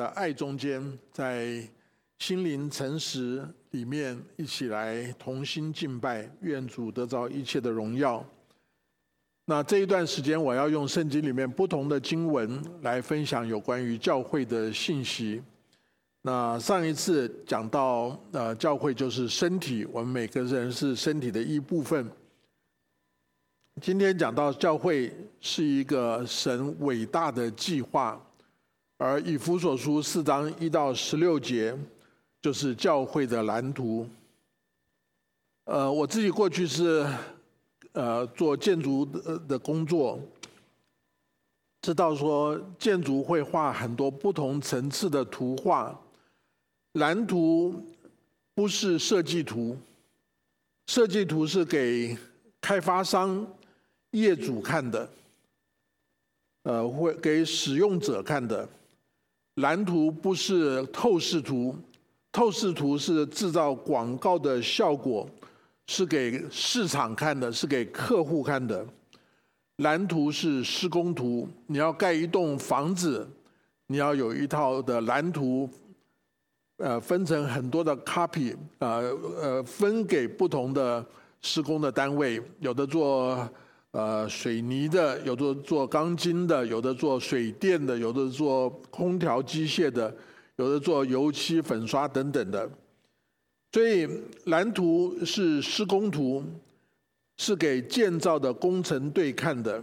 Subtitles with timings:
[0.00, 1.62] 的爱中间，在
[2.18, 8.24] 心灵诚实里面一起来同心敬拜，愿主得着一切的荣耀。
[9.44, 15.42] 那这一段时间，我要用圣经里面不同的经文来分享有关于教会的信息。
[16.22, 22.10] 那上一次讲到，呃，教会就是身体，我们每个人是身体的一部分。
[23.82, 25.12] 今天讲到教会
[25.42, 28.18] 是一个神伟大的计划。
[29.02, 31.74] 而以弗所书四章一到十六节，
[32.42, 34.06] 就是教会的蓝图。
[35.64, 37.10] 呃，我自己过去是
[37.92, 40.20] 呃做建筑的的工作，
[41.80, 45.98] 知道说建筑会画很多不同层次的图画，
[46.92, 47.82] 蓝图
[48.54, 49.78] 不是设计图，
[50.88, 52.14] 设计图是给
[52.60, 53.46] 开发商、
[54.10, 55.08] 业主看的，
[56.64, 58.68] 呃，会给使用者看的。
[59.60, 61.74] 蓝图不是透视图，
[62.32, 65.28] 透视图是制造广告的效果，
[65.86, 68.84] 是给市场看的，是给客户看的。
[69.76, 73.26] 蓝图是施工图，你要盖一栋房子，
[73.86, 75.68] 你要有一套的蓝图，
[76.76, 81.04] 呃，分成很多的 copy，呃呃，分给不同的
[81.40, 83.48] 施工的单位，有的做。
[83.92, 90.14] 呃，水泥的，有的做钢筋的，有的做水电的，有的做空调机械的，
[90.56, 92.70] 有的做油漆粉刷等等的。
[93.72, 94.08] 所以
[94.44, 96.44] 蓝图是施工图，
[97.38, 99.82] 是给建造的工程队看的。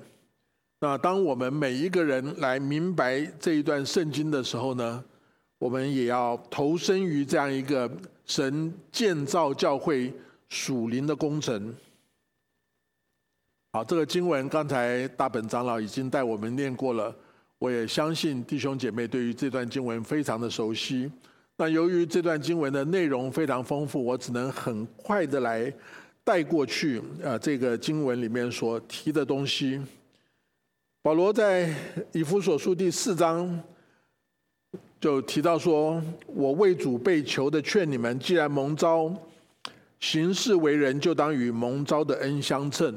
[0.80, 5.04] 那当我们每一个人来明白这一段圣经的时候呢，
[5.58, 7.92] 我们也要投身于这样一个
[8.26, 10.14] 神建造教会
[10.48, 11.76] 属灵的工程。
[13.78, 17.16] 好，这个经文刚才大本长老已经带我们念过了，
[17.60, 21.12] 我也相信弟兄姐妹对于这段经文非常的熟悉。
[21.58, 25.72] 那由于这段经文的内容非常丰富，我只能很快的来
[26.24, 27.00] 带过去。
[27.22, 29.80] 呃，这个经文里面所提的东西，
[31.04, 31.72] 保罗在
[32.14, 33.62] 以弗所书第四章
[35.00, 39.16] 就提到说：“我为主被囚的劝你们，既然蒙召
[40.00, 42.92] 行事为人，就当与蒙召的恩相称。”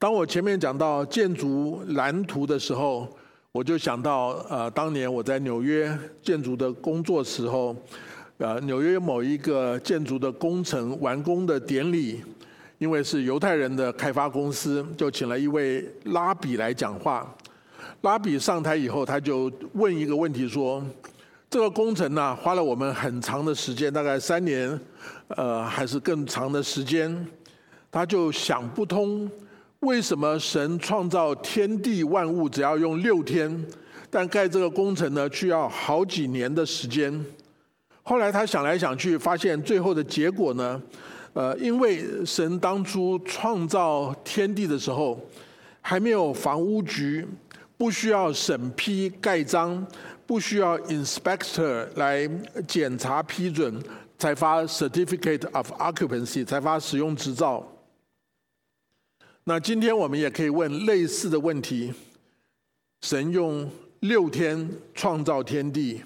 [0.00, 3.06] 当我前面讲到建筑蓝图的时候，
[3.52, 7.76] 我就想到，呃，当年我在纽约建筑的工作时候，
[8.38, 12.24] 呃，纽约某一个建筑的工程完工的典礼，
[12.78, 17.30] 因为是犹太人的开发公司，就请了一位拉比来讲话。
[18.00, 20.82] 拉比上台以后，他就问一个问题说
[21.50, 24.80] ：“这个工程呢，花了我们很长的时间，大概三年，
[25.28, 27.26] 呃，还是更长的时间。”
[27.92, 29.30] 他就想不通。
[29.80, 33.66] 为什么神创造天地万物只要用六天，
[34.10, 37.24] 但盖这个工程呢，需要好几年的时间？
[38.02, 40.80] 后来他想来想去，发现最后的结果呢，
[41.32, 45.18] 呃，因为神当初创造天地的时候，
[45.80, 47.26] 还没有房屋局，
[47.78, 49.86] 不需要审批盖章，
[50.26, 52.28] 不需要 inspector 来
[52.68, 53.82] 检查批准，
[54.18, 57.66] 才发 certificate of occupancy，才发使用执照。
[59.44, 61.92] 那今天我们也可以问类似的问题：
[63.00, 63.68] 神用
[64.00, 66.02] 六天创造天地，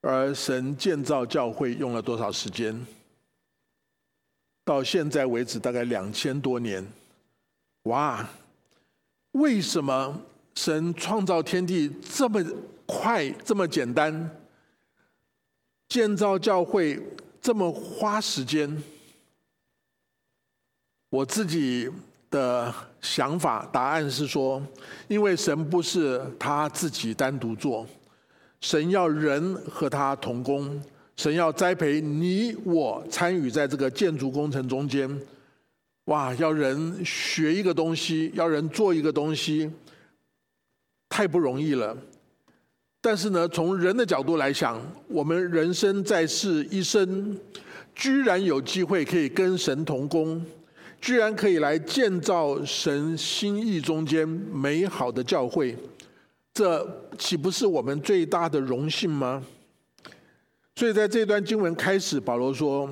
[0.00, 2.86] 而神建造教会用了多少时间？
[4.64, 6.84] 到现在为止大概两千多年。
[7.84, 8.28] 哇！
[9.32, 10.20] 为什么
[10.54, 12.42] 神创造天地这么
[12.86, 14.30] 快、这么简单？
[15.88, 17.00] 建造教会
[17.40, 18.82] 这么花时间？
[21.10, 21.90] 我自己。
[22.30, 24.62] 的想法答案是说，
[25.08, 27.86] 因为神不是他自己单独做，
[28.60, 30.82] 神要人和他同工，
[31.16, 35.08] 神要栽培你我参与在这个建筑工程中间。
[36.06, 39.70] 哇，要人学一个东西，要人做一个东西，
[41.08, 41.96] 太不容易了。
[43.00, 47.38] 但是呢，从人的角度来想，我们人生在世一生，
[47.94, 50.44] 居然有机会可以跟神同工。
[51.00, 55.76] 居然可以来建造神心意中间美好的教会，
[56.52, 59.42] 这岂不是我们最大的荣幸吗？
[60.74, 62.88] 所以在这段经文开始，保罗说：“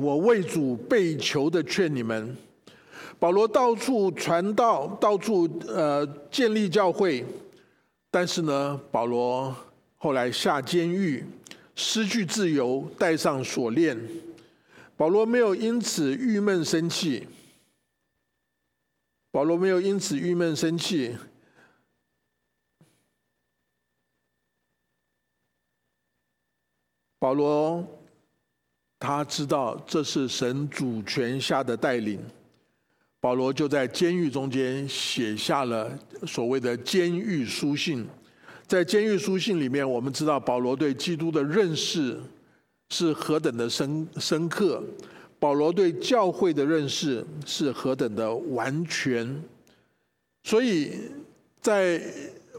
[0.00, 2.36] 我为主被囚的劝你们。”
[3.20, 7.24] 保罗到处传道，到处呃建立教会，
[8.10, 9.54] 但是呢，保罗
[9.96, 11.24] 后来下监狱，
[11.74, 13.98] 失去自由，带上锁链。
[14.98, 17.24] 保罗没有因此郁闷生气。
[19.30, 21.16] 保罗没有因此郁闷生气。
[27.20, 27.86] 保罗
[28.98, 32.20] 他知道这是神主权下的带领，
[33.20, 35.96] 保罗就在监狱中间写下了
[36.26, 38.04] 所谓的监狱书信。
[38.66, 42.20] 在监狱书信里面，我们知道保罗对基督的认识
[42.90, 44.82] 是何等的深深刻，
[45.38, 49.42] 保罗对教会的认识是何等的完全。
[50.44, 50.92] 所以
[51.60, 52.02] 在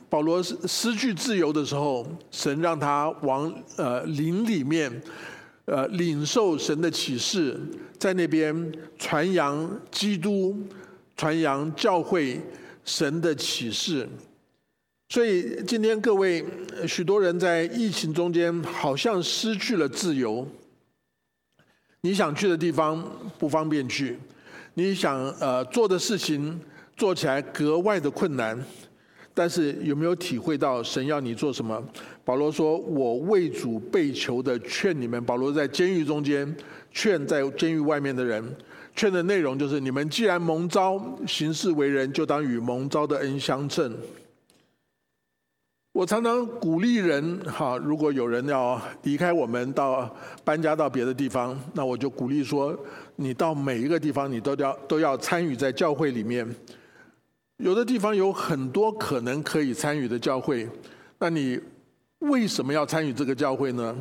[0.07, 5.01] 保罗失去自由的时候，神让他往呃灵里面，
[5.65, 7.59] 呃领受神的启示，
[7.97, 10.55] 在那边传扬基督，
[11.17, 12.39] 传扬教会
[12.85, 14.07] 神的启示。
[15.11, 16.45] 所以今天各位
[16.87, 20.47] 许多人在疫情中间，好像失去了自由。
[22.01, 23.03] 你想去的地方
[23.39, 24.19] 不方便去，
[24.75, 26.61] 你想呃做的事情
[26.95, 28.63] 做起来格外的困难。
[29.33, 31.81] 但是有没有体会到神要你做什么？
[32.23, 36.55] 保罗说：“我为主被囚的劝你们。”保罗在监狱中间
[36.91, 38.43] 劝在监狱外面的人，
[38.95, 43.97] 劝的内容就是：你们既然蒙召行事为人，就当与蒙召的恩相称。
[45.91, 50.09] 我常常鼓励人，哈，如果有人要离开我们到
[50.43, 52.77] 搬家到别的地方，那我就鼓励说：
[53.15, 56.47] 你到每一个地方，你都要都要参与在教会里面。
[57.57, 60.69] 有的地方有很多可能可以参与的教会，
[61.17, 61.59] 那你
[62.19, 63.97] 为什么要参与这个教会呢？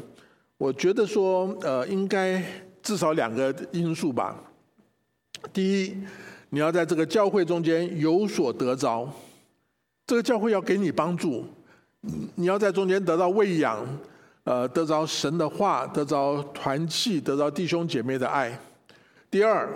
[0.58, 2.40] 我觉得说，呃，应该
[2.82, 4.36] 至少两个因素吧。
[5.52, 5.96] 第一，
[6.50, 9.10] 你要在这个教会中间有所得着，
[10.06, 11.44] 这个教会要给你帮助，
[12.34, 13.86] 你要在中间得到喂养，
[14.44, 18.58] 呃，得着神的话，得着团契，得着弟兄姐妹的爱。
[19.30, 19.68] 第二。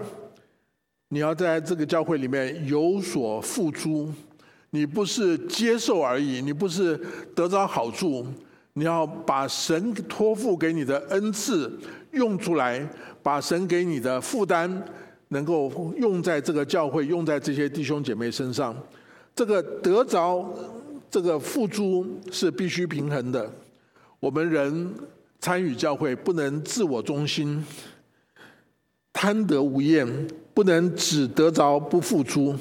[1.14, 4.10] 你要在这个教会里面有所付出，
[4.70, 6.98] 你不是接受而已，你不是
[7.34, 8.26] 得着好处，
[8.72, 11.70] 你要把神托付给你的恩赐
[12.12, 12.88] 用出来，
[13.22, 14.82] 把神给你的负担
[15.28, 18.74] 能够用在这个教会，用在这些弟兄姐妹身上。
[19.36, 20.48] 这个得着
[21.12, 23.52] 这个付出是必须平衡的。
[24.18, 24.94] 我们人
[25.38, 27.62] 参与教会不能自我中心。
[29.12, 30.08] 贪得无厌，
[30.54, 32.56] 不能只得着不付出。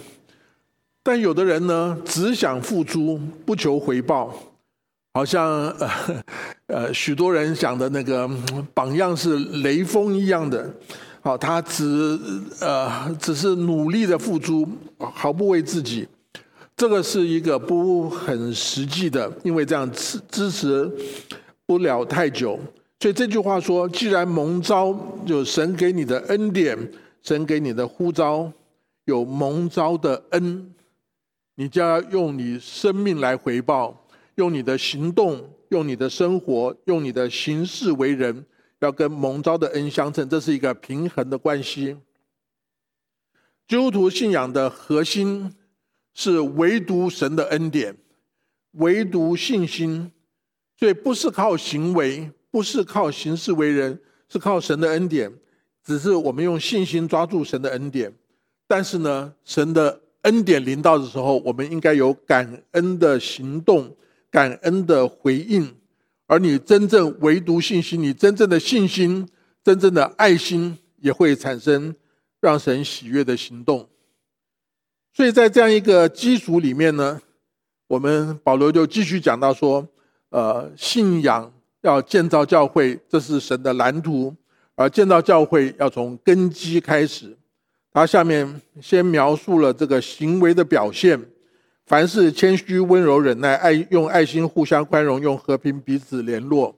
[1.02, 4.38] 但有的人呢，只想付出，不求回报。
[5.14, 5.90] 好像呃
[6.68, 8.30] 呃，许多人想的那个
[8.74, 10.70] 榜样是雷锋一样的。
[11.22, 12.20] 好，他只
[12.60, 14.68] 呃只是努力的付出，
[15.00, 16.06] 毫不为自己。
[16.82, 20.92] 这个是一个不很实际的，因为这样支支持
[21.64, 22.60] 不了太久。
[23.00, 24.98] 所以这句话说：既然蒙召，
[25.28, 26.76] 有神给你的恩典，
[27.22, 28.52] 神给你的呼召，
[29.06, 30.74] 有蒙召的恩，
[31.54, 35.40] 你就要用你生命来回报，用你的行动，
[35.70, 38.44] 用你的生活，用你的行事为人，
[38.80, 40.28] 要跟蒙召的恩相称。
[40.28, 41.96] 这是一个平衡的关系。
[43.68, 45.54] 基督徒信仰的核心
[46.14, 47.96] 是唯独神的恩典，
[48.74, 50.12] 唯独信心，
[50.78, 52.32] 所以不是靠行为。
[52.54, 53.98] 不是靠行事为人，
[54.28, 55.32] 是靠神的恩典。
[55.86, 58.14] 只是我们用信心抓住神的恩典。
[58.68, 63.96] 但是呢，神的恩典临到的时候，我们应该有感恩的行动、
[64.30, 65.74] 感恩的回应。
[66.28, 69.26] 而你真正唯独信心，你真正的信心、
[69.64, 71.96] 真正的爱心，也会产生
[72.42, 73.88] 让神喜悦的行动。
[75.14, 77.22] 所以在这样一个基础里面呢，
[77.88, 79.88] 我们保罗就继续讲到说，
[80.30, 81.52] 呃，信仰。
[81.84, 84.32] 要建造教会，这是神的蓝图。
[84.76, 87.36] 而建造教会要从根基开始。
[87.92, 91.20] 他下面先描述了这个行为的表现：
[91.88, 96.78] 凡是谦虚、温柔、忍耐、爱用爱心互相宽容，用和平彼此联络。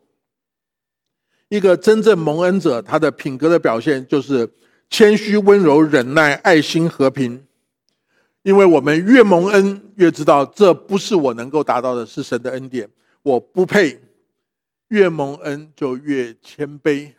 [1.49, 4.49] 一个真正蒙恩者，他的品格的表现就是
[4.89, 7.43] 谦虚、温柔、忍耐、爱心、和平。
[8.43, 12.89] 因为我们越蒙恩，越知道这不是我能够达到的，是神的恩典，
[13.21, 13.99] 我不配。
[14.89, 17.11] 越蒙恩就越谦卑，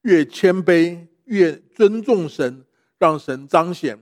[0.00, 2.64] 越谦卑越尊重神，
[2.98, 3.96] 让神彰显，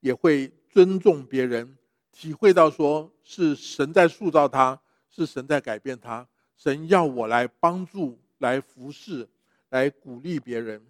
[0.00, 1.78] 也会尊重别人，
[2.12, 9.26] 体会到说是神在塑造他，是神在改变他，神要我来帮助、来服侍、
[9.70, 10.84] 来鼓励别人。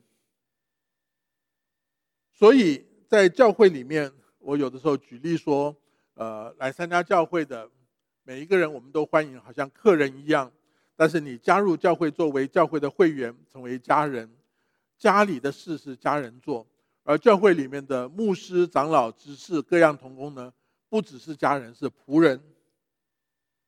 [2.33, 4.11] 所以在教会里面，
[4.49, 5.77] 我有的时候举例说，
[6.15, 7.69] 呃，来参加教会的
[8.23, 10.51] 每一个人，我们都欢迎，好像客人一样。
[10.97, 14.27] 但是你加入教会，作为教会的会员，成为家人，
[14.97, 16.67] 家里的事是家人做，
[17.03, 20.51] 而教会里面的牧师、长老、执事各样同工呢，
[20.89, 22.43] 不只是家人，是仆人，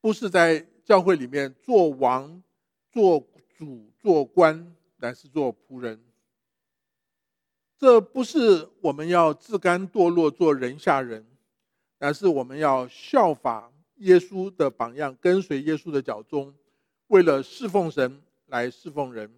[0.00, 2.42] 不是在教会里面做王、
[2.90, 3.22] 做
[3.54, 6.00] 主做官，乃是做仆人。
[7.80, 11.26] 这不是我们要自甘堕落做人下人，
[11.98, 16.54] 而是我们要效法耶稣的榜样，跟随耶稣的脚踪，
[17.06, 19.32] 为了侍奉神来侍奉人。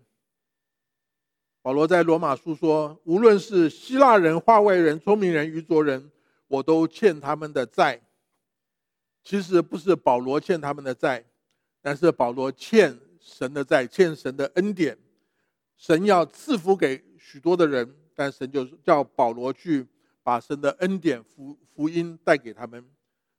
[1.62, 6.10] 保罗在罗马书说：“无论是希腊人、化外人、聪明人、愚拙人，
[6.48, 8.00] 我都欠他们的债。”
[9.22, 11.24] 其实不是保罗欠他们的债，
[11.80, 14.98] 但是保罗欠神的债，欠神的恩典。
[15.76, 19.86] 神要赐福给许多的人，但神就叫保罗去
[20.22, 22.84] 把神的恩典福福音带给他们。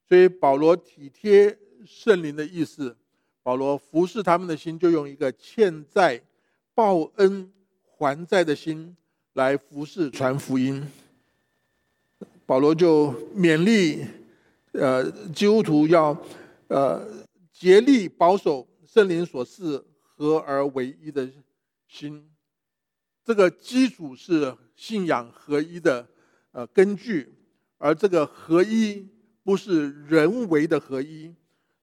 [0.07, 2.95] 所以保罗体贴圣灵的意思，
[3.41, 6.21] 保罗服侍他们的心，就用一个欠债
[6.73, 7.51] 报恩。
[7.95, 8.97] 还债的心
[9.33, 10.85] 来服侍传福音，
[12.45, 14.03] 保罗就勉励
[14.73, 16.17] 呃基督徒要
[16.67, 17.07] 呃
[17.53, 21.29] 竭力保守圣灵所赐合而为一的
[21.87, 22.29] 心，
[23.23, 26.07] 这个基础是信仰合一的
[26.51, 27.33] 呃根据，
[27.77, 29.07] 而这个合一
[29.43, 31.33] 不是人为的合一，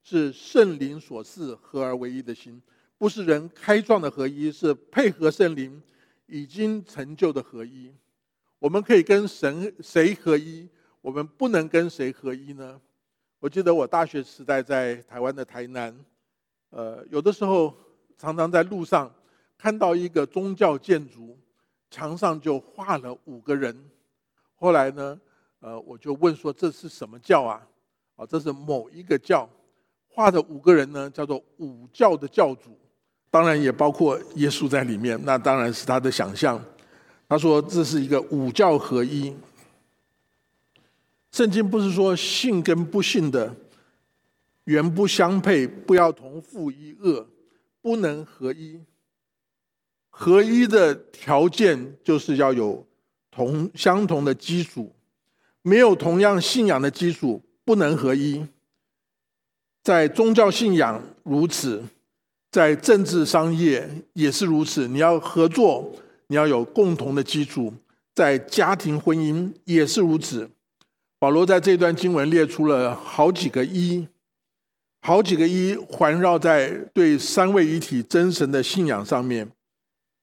[0.03, 2.61] 是圣灵所赐合而为一的心，
[2.97, 5.81] 不是人开创的合一，是配合圣灵。
[6.27, 7.93] 已经成就的合一，
[8.57, 10.65] 我们可以跟神谁合一？
[11.01, 12.79] 我们不能跟谁合一呢？
[13.39, 15.93] 我记得我大学时代在台湾的台南，
[16.69, 17.75] 呃，有的时候
[18.17, 19.13] 常常在路上
[19.61, 21.37] 看到一个宗教建筑，
[21.91, 23.77] 墙上就画了五个人。
[24.55, 25.19] 后来呢，
[25.59, 27.61] 呃，我就问说这是什么教啊？
[28.15, 29.47] 啊，这是某一个教
[30.07, 32.75] 画的五个人呢，叫做五教的教主。
[33.29, 36.59] 当然也包括耶稣在里面，那当然是他的想象。
[37.29, 39.31] 他说这是一个五教合一。
[41.31, 43.55] 圣经不是说信跟不信的
[44.63, 47.27] 原不相配，不要同父一恶，
[47.79, 48.81] 不能合一。
[50.11, 52.85] 合一的条件就是要有
[53.31, 54.93] 同相同的基础，
[55.63, 58.45] 没有同样信仰的基础，不能合一。
[59.81, 61.83] 在宗教信仰如此。
[62.51, 64.85] 在政治、商业也是如此。
[64.85, 65.89] 你要合作，
[66.27, 67.73] 你要有共同的基础。
[68.13, 70.49] 在家庭、婚姻也是如此。
[71.17, 74.05] 保罗在这段经文列出了好几个一，
[74.99, 79.49] 好几个一环绕在对三位一体真神的信仰上面。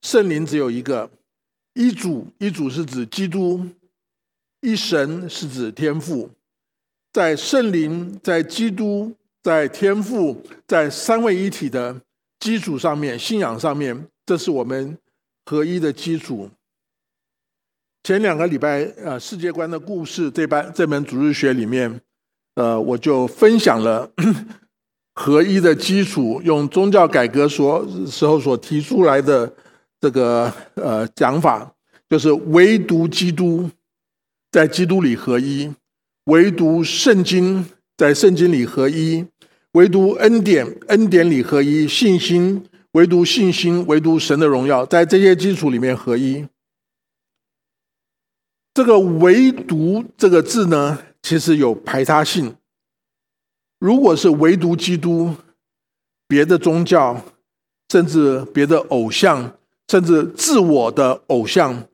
[0.02, 1.10] 圣灵只有一个，
[1.74, 3.66] 一主，一主是指基督，
[4.60, 6.30] 一神是指天父。
[7.12, 9.12] 在圣灵、在基督、
[9.42, 12.00] 在天父、在三位一体的。
[12.40, 14.96] 基础上面，信仰上面，这是我们
[15.44, 16.48] 合一的基础。
[18.04, 22.00] 前两个礼拜，呃，世界观的故事这班这门主日学里面，
[22.54, 24.08] 呃，我就分享了
[25.16, 29.52] 合一的基础，用宗教改革所时候所提出来的
[30.00, 31.74] 这个呃讲法，
[32.08, 33.70] 就是唯独基督
[34.50, 35.72] 在基督里合一，
[36.24, 39.26] 唯独圣经在圣经里合一。
[39.72, 46.48] 唯独恩典，恩典里合一；信心，唯独信心，唯独神的荣耀，在这些基础里面合一。
[48.72, 52.56] 这个“唯独”这个字呢，其实有排他性。
[53.78, 55.36] 如果是唯独基督，
[56.26, 57.22] 别的宗教，
[57.90, 59.57] 甚至别的偶像，
[59.88, 61.88] 甚至自我的偶像，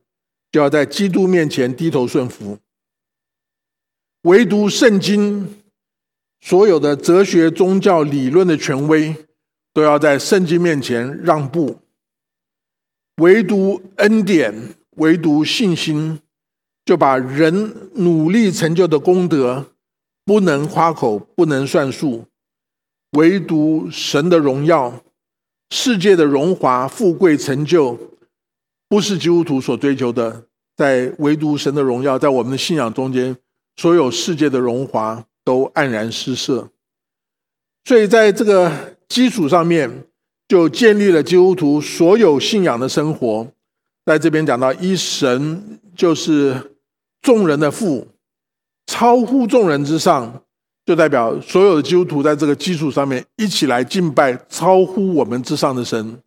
[0.52, 2.58] 就要在基督面前低头顺服。
[4.22, 5.56] 唯独圣经。
[6.46, 9.16] 所有的哲学、宗教理论的权威，
[9.72, 11.78] 都要在圣经面前让步。
[13.22, 16.20] 唯独恩典，唯独信心，
[16.84, 19.72] 就把人努力成就的功德
[20.26, 22.26] 不能夸口，不能算数。
[23.12, 25.02] 唯独神的荣耀、
[25.70, 27.98] 世界的荣华富贵成就，
[28.88, 30.46] 不是基督徒所追求的。
[30.76, 33.36] 在唯独神的荣耀，在我们的信仰中间，
[33.76, 35.24] 所有世界的荣华。
[35.46, 36.70] 都黯然失色，
[37.84, 40.06] 所以在这个基础上面，
[40.48, 43.46] 就建立了基督徒所有信仰的生活。
[44.06, 46.78] 在这边讲到一神就是
[47.20, 48.08] 众人的父，
[48.86, 50.43] 超乎众人之上，
[50.84, 56.18] 就代表所有的基督徒在这个基础上面一起来敬拜超乎我们之上的神，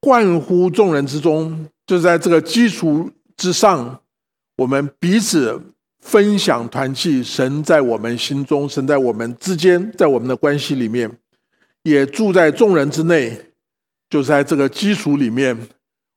[0.00, 4.00] 冠乎众人之中，就在这个基础之上，
[4.56, 5.60] 我们彼此。
[5.98, 11.10] 分享团契，神在我们心中，神在我们之间，在我们的关系里面，
[11.82, 13.36] 也住在众人之内。
[14.08, 15.58] 就是在这个基础里面，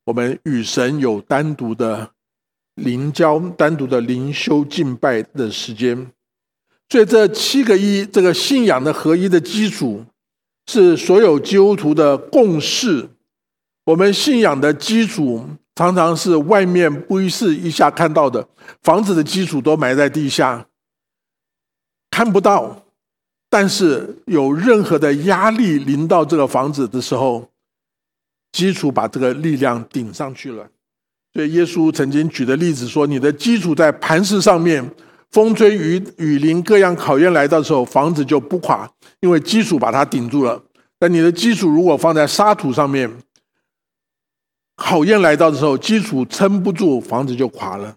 [0.06, 2.08] 我们与神有单独的
[2.76, 6.12] 灵交、单独的灵修敬拜的时间。
[6.90, 10.04] 所以这七个一，这个信仰的合一的基础，
[10.68, 13.08] 是所有基督徒的共识，
[13.86, 18.48] 我们信仰的基础常常是外面不一是一下看到的，
[18.82, 20.66] 房子的基础都埋在地下，
[22.10, 22.86] 看不到。
[23.52, 27.50] 但是有任何的压力临到这个房子的时候，
[28.52, 30.70] 基础把这个力量顶上去了。
[31.34, 34.88] 所以耶稣曾经举的例子说：“你的基础在磐石上面，
[35.32, 40.64] 风吹雨雨淋各样考验来到的时候，房子就不垮，因为基础把它顶住了。
[40.98, 43.10] 但你的基础如果放在沙土上面，
[44.76, 47.96] 考验来到的时候，基础撑不住，房子就垮了。”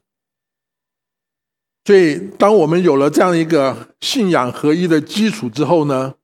[1.85, 6.15] 所以，当我们有了这样一个信仰合一的基础之后呢，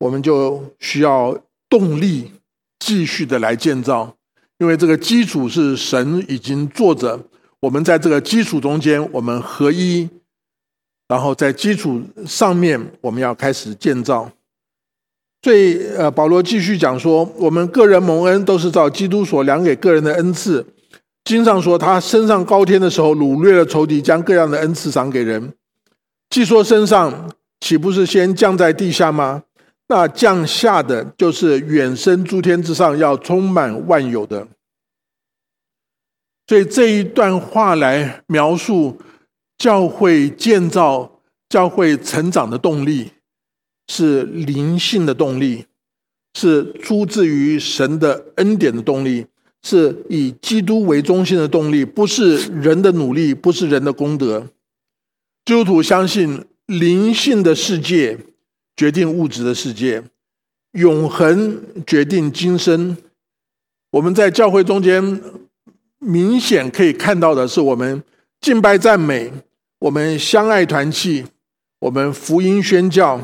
[0.00, 1.38] 我们就需要
[1.70, 2.32] 动力
[2.78, 4.16] 继续的来建造，
[4.58, 7.18] 因为这个基础是神已经做着，
[7.60, 10.08] 我们在这个基础中间，我们合一，
[11.08, 14.30] 然后在基础上面，我们要开始建造。
[15.42, 20.66] 所以，呃，保罗继续讲说，我们个人蒙恩都是照基督所量给个人的恩赐。
[21.24, 25.52] 经上说，他升上高天的时候，掳掠了仇敌，将各样的恩赐赏给人。
[26.30, 29.42] 既说升上，岂不是先降在地下吗？
[29.88, 34.46] 那降下的，就是远升诸天之上，要充满万有的。
[36.48, 38.98] 所以这一段话来描述
[39.58, 43.12] 教会建造、教会成长的动力，
[43.86, 45.66] 是灵性的动力，
[46.34, 49.26] 是出自于神的恩典的动力。
[49.60, 54.46] 是以基督为中心的动力，不是人的努力，不是人的功德。
[55.44, 58.16] 基督徒相信灵性的世界
[58.76, 60.04] 决定物质的世界，
[60.72, 62.96] 永恒决定今生。
[63.90, 65.20] 我们在教会中间
[65.98, 68.02] 明显可以看到的是，我们
[68.40, 69.32] 敬拜赞美，
[69.80, 71.24] 我们相爱团契，
[71.80, 73.20] 我们福音宣教，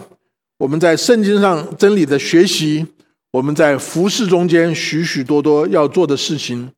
[0.58, 2.86] 我们在圣经上真理的学习。
[3.32, 6.70] 我们在服饰中间许许多多要做的事情，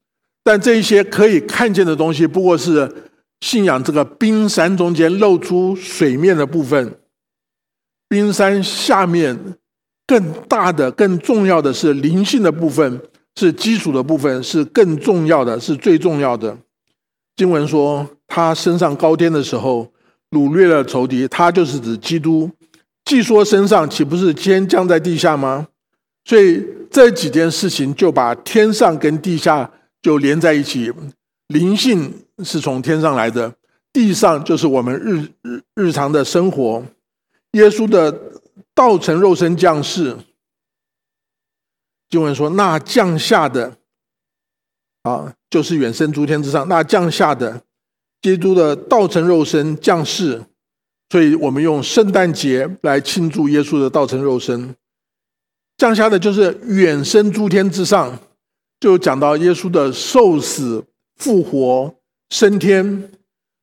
[0.43, 2.91] 但这一些可以看见的东西，不过是
[3.43, 6.99] 信仰这个冰山中间露出水面的部分。
[8.09, 9.39] 冰山下面
[10.07, 13.03] 更大的、更重要的是灵性的部分，
[13.37, 16.57] 是基础的部分，是更重要的，是最重要的。
[17.37, 19.93] 经文说，他升上高天的时候，
[20.31, 21.29] 掳掠了仇敌。
[21.29, 22.51] 他就是指基督。
[23.05, 25.69] 既说升上，岂不是先降在地下吗？
[26.25, 29.71] 所以这几件事情就把天上跟地下
[30.03, 30.93] 就连在一起，
[31.49, 33.55] 灵性是从天上来的，
[33.93, 36.83] 地上就是我们日日日常的生活。
[37.53, 38.13] 耶稣的
[38.75, 40.17] 道成肉身降世，
[42.09, 43.77] 经文说那降下的
[45.03, 47.63] 啊，就是远生诸天之上，那降下的
[48.23, 50.43] 基督的道成肉身降世，
[51.11, 54.75] 所以我们用圣诞节来庆祝耶稣的道成肉身。
[55.77, 58.19] 降下的就是远生诸天之上，
[58.81, 60.85] 就讲到耶稣的受死、
[61.17, 61.95] 复活、
[62.31, 63.11] 升天，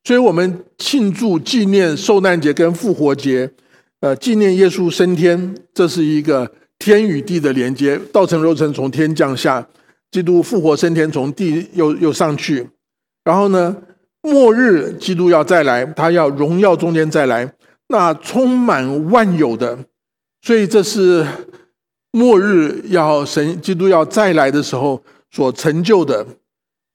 [0.04, 3.52] 所以我们庆祝纪念受难节跟复活节，
[4.00, 6.54] 呃，纪念耶稣升天，这是一个
[6.84, 7.98] 天与地的连接。
[8.12, 9.66] 道成肉身从天降下，
[10.12, 12.68] 基督复活升天从地又又上去，
[13.24, 13.76] 然后呢，
[14.22, 17.54] 末日基督要再来，他要荣耀中间再来，
[17.88, 19.80] 那充满万有的，
[20.42, 21.26] 所以这是。
[22.16, 26.24] 末日要神基督要再来的时候所成就的，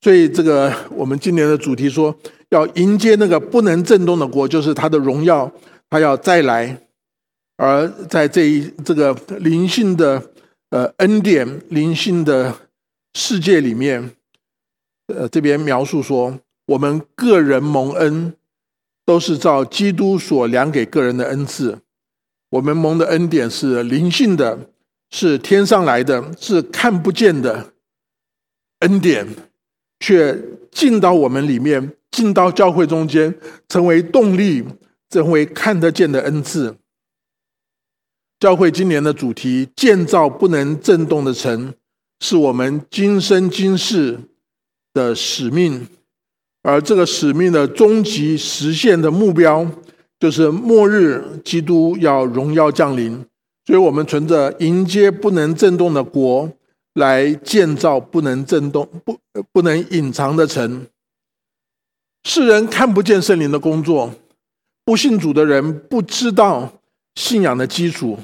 [0.01, 2.15] 所以这个我们今年的主题说
[2.51, 5.51] 要迎接那个不能震动的国，就是他的荣耀，
[5.91, 6.79] 他要再来。
[7.59, 10.31] 而在这一这个灵性的
[10.71, 12.57] 呃恩典灵性的
[13.13, 14.13] 世界里面，
[15.09, 18.33] 呃这边描述说，我们个人蒙恩
[19.05, 21.79] 都是照基督所量给个人的恩赐，
[22.53, 24.71] 我们蒙的恩典是灵性的。
[25.11, 27.73] 是天上来的，是看不见的
[28.81, 29.27] 恩典，
[30.01, 30.39] 却
[30.71, 33.35] 进到我们里面，进到教会中间，
[33.71, 34.63] 成为动力，
[35.09, 36.77] 成为看得见的恩赐。
[38.41, 41.75] 教会今年的主题“建造不能震动的城”，
[42.21, 44.17] 是我们今生今世
[44.95, 45.89] 的使命，
[46.63, 49.69] 而这个使命的终极实现的目标，
[50.21, 53.25] 就是末日基督要荣耀降临。
[53.67, 56.51] 所以我们存着迎接不能震动的国，
[56.95, 59.19] 来建造不能震动、不
[59.53, 60.87] 不能隐藏的城。
[62.23, 64.15] 世人看不见圣灵的工作，
[64.85, 66.78] 不信主的人不知道
[67.19, 68.17] 信仰的基础，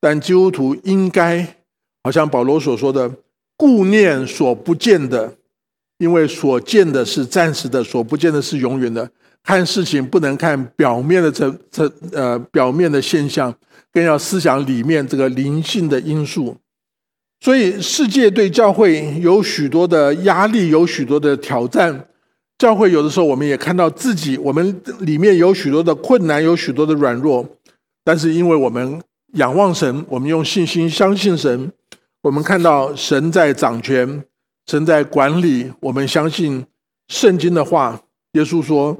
[0.00, 1.56] 但基督徒应该，
[2.04, 3.10] 好像保罗所说的，
[3.56, 5.34] 顾念所不见的，
[5.98, 9.10] 因为所见的是暂时的，所不见的是永远的。
[9.42, 13.52] 看事情不能看表面的这这呃表面的现象。
[13.92, 16.56] 更要思想里面这个灵性的因素，
[17.38, 22.08] 所以世界对教会有许多的压力，有许多的挑战。
[22.58, 27.48] 教会有的时候，我们也看到自己，我们里面有许多的困难，有许多的软弱。
[28.04, 31.72] 但是因为我们仰望神，我们用信心相信神，
[32.22, 34.24] 我们看到神在掌权，
[34.66, 35.72] 神在管理。
[35.80, 36.64] 我们相信
[37.08, 38.00] 圣经的话。
[38.32, 38.96] 耶稣说：“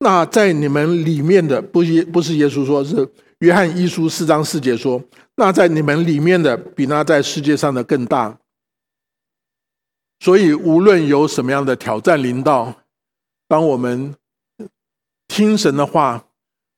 [0.00, 5.02] 那在你们里面的，不耶不是耶稣说，是约翰一书四章四节说。”
[5.36, 8.38] 那在你们里面的，比那在世界上的更大。
[10.20, 12.74] 所以，无论有什么样的挑战临到，
[13.48, 14.14] 当我们
[15.26, 16.26] 听神的话，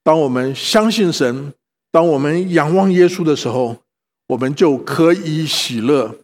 [0.02, 1.52] 当我们相信神，
[1.96, 3.74] 当我们仰望耶稣的时候，
[4.26, 6.14] 我们就可以喜乐，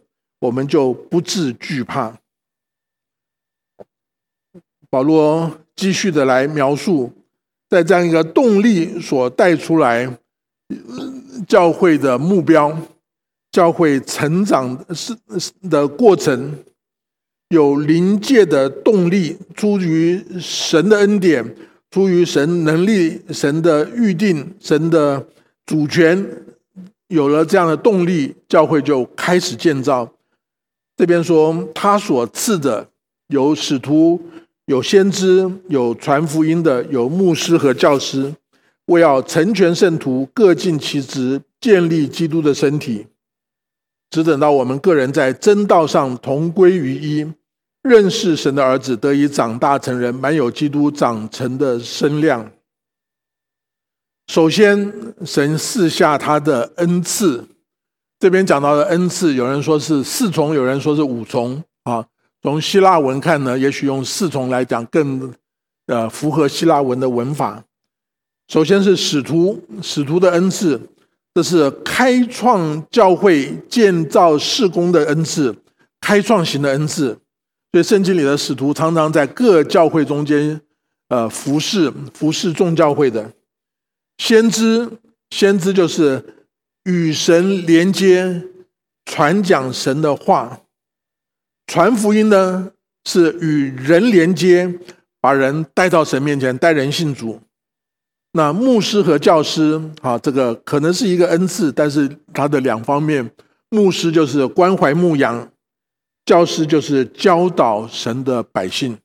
[0.41, 2.15] 我们就不致惧怕。
[4.87, 7.11] 保罗继续的来描述，
[7.67, 10.15] 在这样一个动力所带出来。
[11.47, 12.77] 教会的目标，
[13.51, 15.17] 教会成长是
[15.67, 16.55] 的过程，
[17.49, 21.55] 有临界的动力，出于神的恩典，
[21.89, 25.25] 出于神能力，神的预定，神的
[25.65, 26.25] 主权，
[27.07, 30.13] 有了这样的动力，教会就开始建造。
[30.95, 32.89] 这边说，他所赐的
[33.27, 34.21] 有使徒，
[34.65, 38.33] 有先知，有传福音的，有牧师和教师。
[38.87, 43.07] 为要成全圣徒，各尽其职，建立基督的身体，
[44.09, 47.25] 只等到我们个人在真道上同归于一，
[47.81, 52.51] 认识神的儿子，得以长大成人，满有基督长成的身量。
[54.27, 54.91] 首先，
[55.25, 57.45] 神赐下他的恩赐。
[58.19, 61.61] 这边讲到的恩赐，有人说是四重，有人说是五重。
[61.83, 62.05] 啊，
[62.41, 65.33] 从希腊文看呢，也许用四重来讲更
[65.87, 67.63] 呃符合希腊文的文法。
[68.47, 70.79] 首先是使徒，使徒的恩赐，
[71.33, 75.53] 这是开创教会、建造事工的恩赐，
[75.99, 77.17] 开创型的恩赐。
[77.73, 80.61] 所以圣经里的使徒常常在各教会中间，
[81.09, 83.29] 呃，服侍、服侍众教会的。
[84.17, 84.89] 先知，
[85.29, 86.23] 先知就是
[86.83, 88.43] 与神连接、
[89.05, 90.65] 传讲神的话；
[91.67, 92.71] 传福音呢，
[93.05, 94.79] 是与人连接，
[95.19, 97.41] 把人带到神面前，带人信主。
[98.33, 103.29] 那牧师和教师，啊，这个可能是一个恩赐，但是它的两方面，
[103.69, 105.51] 牧师就是关怀牧养，
[106.25, 108.97] 教师就是教导神的百姓。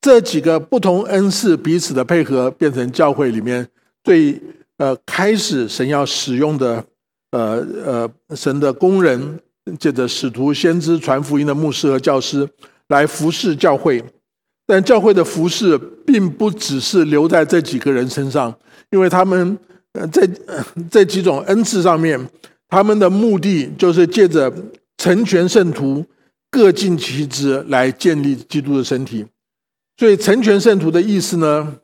[0.00, 3.68] 这几个不同恩赐彼此的配合，变成教会里面
[4.02, 4.40] 最
[4.78, 6.84] 呃开始神要使用的
[7.32, 9.38] 呃呃神的工人，
[9.78, 12.48] 借着使徒、先知、传福音的牧师和教师
[12.88, 14.02] 来服侍教会。
[14.66, 18.54] 但教会的服侍并不只是留在这几个人身上，
[18.90, 19.58] 因为他们
[19.94, 20.28] 呃在
[20.88, 22.30] 这几种恩赐上面，
[22.68, 24.52] 他们的目的就是借着
[24.98, 26.04] 成全圣徒，
[26.52, 29.26] 各尽其职来建立基督的身体。
[29.96, 31.76] 所以成全圣徒的意思呢，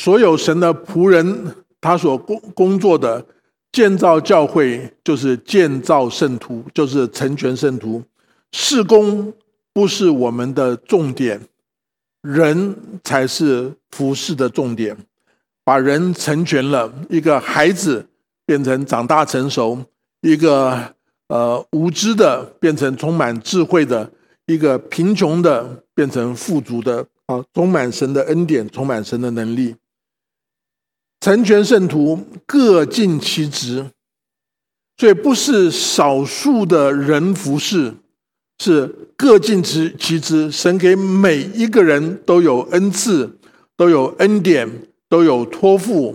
[0.00, 3.22] 所有神的仆人他所工工作的
[3.70, 8.02] 建造教会，就是建造圣徒，就是成全圣徒，
[8.50, 9.30] 事工。
[9.74, 11.38] 不是我们的重点，
[12.22, 14.96] 人才是服侍的重点。
[15.64, 18.04] 把人成全了，一个孩子
[18.46, 19.78] 变成长大成熟，
[20.22, 20.94] 一个
[21.28, 24.10] 呃无知的变成充满智慧的，
[24.46, 29.76] 一个贫穷的变成富足的啊，充满神的恩典，充满神的能力。
[31.20, 33.86] 成全圣徒各尽其职，
[34.96, 37.94] 所以不是少数的人服侍。
[38.62, 43.38] 是各尽其其职，神给每一个人都有恩赐，
[43.74, 44.68] 都有恩典，
[45.08, 46.14] 都有托付。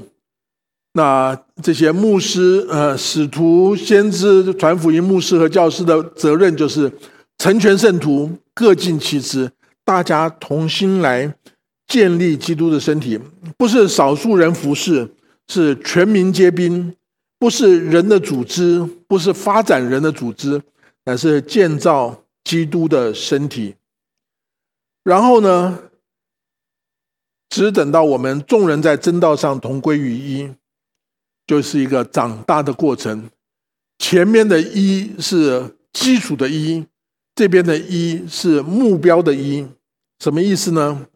[0.94, 6.92] 那这些牧师、呃使徒、先知、传福音牧师和教师的责任，就是
[7.40, 9.52] 成全圣徒，各尽其职，
[9.84, 11.36] 大家同心来
[11.88, 13.20] 建立基督的身体。
[13.58, 15.10] 不是少数人服侍，
[15.48, 16.92] 是全民皆兵；
[17.40, 20.62] 不是人的组织，不是发展人的组织，
[21.06, 22.22] 乃是建造。
[22.46, 23.74] 基督的身体，
[25.04, 25.80] 然后呢？
[27.50, 30.52] 只等到我们众人在真道上同归于一，
[31.48, 33.28] 就是一个长大的过程。
[33.98, 36.86] 前面的一是基础的一，
[37.34, 39.68] 这边的一是目标的一。
[40.20, 41.08] 什么意思呢？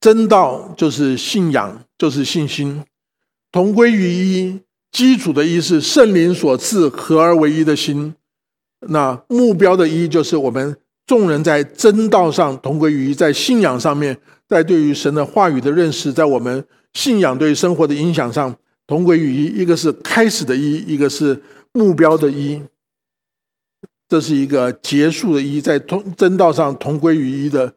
[0.00, 2.84] 真道就是信仰，就是信心，
[3.50, 4.60] 同归于一。
[4.92, 8.14] 基础的一是圣灵所赐合而为一的心，
[8.88, 14.16] 那目标的一就是我们众人在真道上同归于一，在信仰上面，
[14.48, 18.56] 在对于神的话语的认识，在我们信仰对生活的影响上
[18.86, 19.60] 同归于一。
[19.60, 22.62] 一个是开始的一，一个是目标的一，
[24.08, 27.74] 这是一个结束的一，在同真道上同归于一的，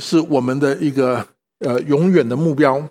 [0.00, 1.26] 是我们的一个
[1.64, 2.88] 呃永远的目标。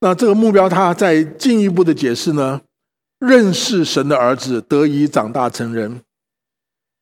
[0.00, 2.60] 那这个目标，他在进一步的解释呢，
[3.18, 6.00] 认识神的儿子得以长大成人，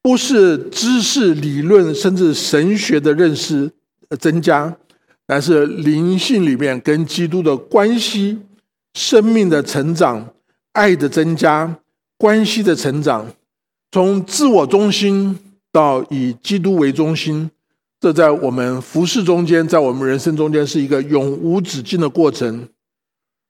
[0.02, 3.70] 不是知识理论甚至神学的认识
[4.18, 4.76] 增加，
[5.28, 8.40] 乃是灵性里面跟基督的关系、
[8.94, 10.34] 生命的成长、
[10.72, 11.78] 爱的增加、
[12.16, 13.30] 关系的成长，
[13.92, 15.38] 从自我中心
[15.70, 17.48] 到以基督为中心，
[18.00, 22.68] 这在我们服饰中间，在我们人生中间是一个永无止境的过程。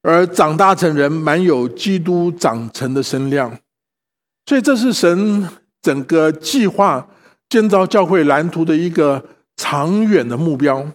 [0.03, 3.59] 而长大成人，满有基督长成的身量，
[4.47, 5.47] 所以这是神
[5.83, 7.07] 整个计划
[7.49, 9.23] 建造教会蓝图的一个
[9.57, 10.87] 长远的目标。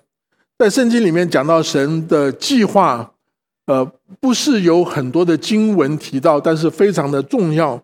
[0.57, 3.11] 在圣经里面讲到神的计划，
[3.67, 3.85] 呃，
[4.19, 7.79] 不是有很多的经文提到，但是非常的重要。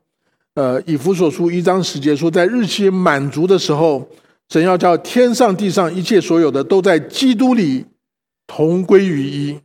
[0.55, 4.07] 呃，以弗所书一章十节说，在日期满足的时候，
[4.49, 7.85] 神要叫天上地上一切所有的，都在基督里
[8.47, 9.59] 同归于一。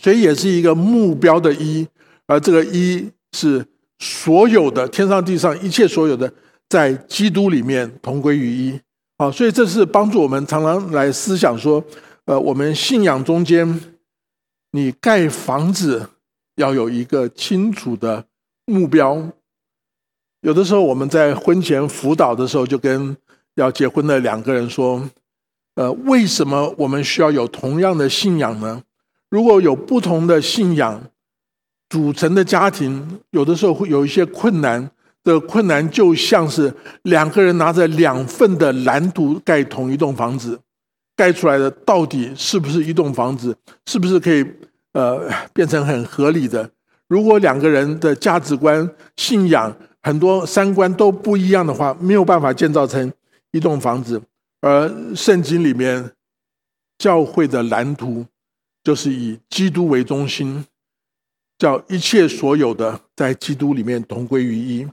[0.00, 1.86] 所以也是一个目标的“一”，
[2.26, 3.64] 而这个“一”是
[3.98, 6.32] 所有的天上地上一切所有的，
[6.70, 8.80] 在基督里面同归于一。
[9.18, 11.84] 好，所以这是帮助我们常常来思想说，
[12.24, 13.80] 呃，我们信仰中间，
[14.70, 16.08] 你盖房子
[16.56, 18.24] 要有一个清楚的
[18.64, 19.30] 目标。
[20.40, 23.14] 有的时候我们在婚前辅导的时候，就跟
[23.54, 25.08] 要结婚的两个人说，
[25.74, 28.82] 呃，为什么我们需要有同样的信仰呢？
[29.28, 31.02] 如果有不同的信仰
[31.88, 34.90] 组成的家庭，有的时候会有一些困难。
[35.24, 40.58] 的困难就像是两个人拿着两份的蓝图盖同一栋房子，
[41.14, 43.56] 盖出来的到底是不是一栋房子？
[43.86, 44.44] 是不是可以
[44.94, 46.68] 呃变成很合理的？
[47.06, 53.12] 如果两个人的价值观、信仰很多三观都不一样的话，没有办法建造成
[53.52, 54.20] 一栋房子。
[54.60, 56.10] 而圣经里面
[56.98, 58.26] 教会的蓝图。
[58.84, 60.64] 就是以基督为中心，
[61.56, 64.84] 叫一切所有的在基督里面同归于一。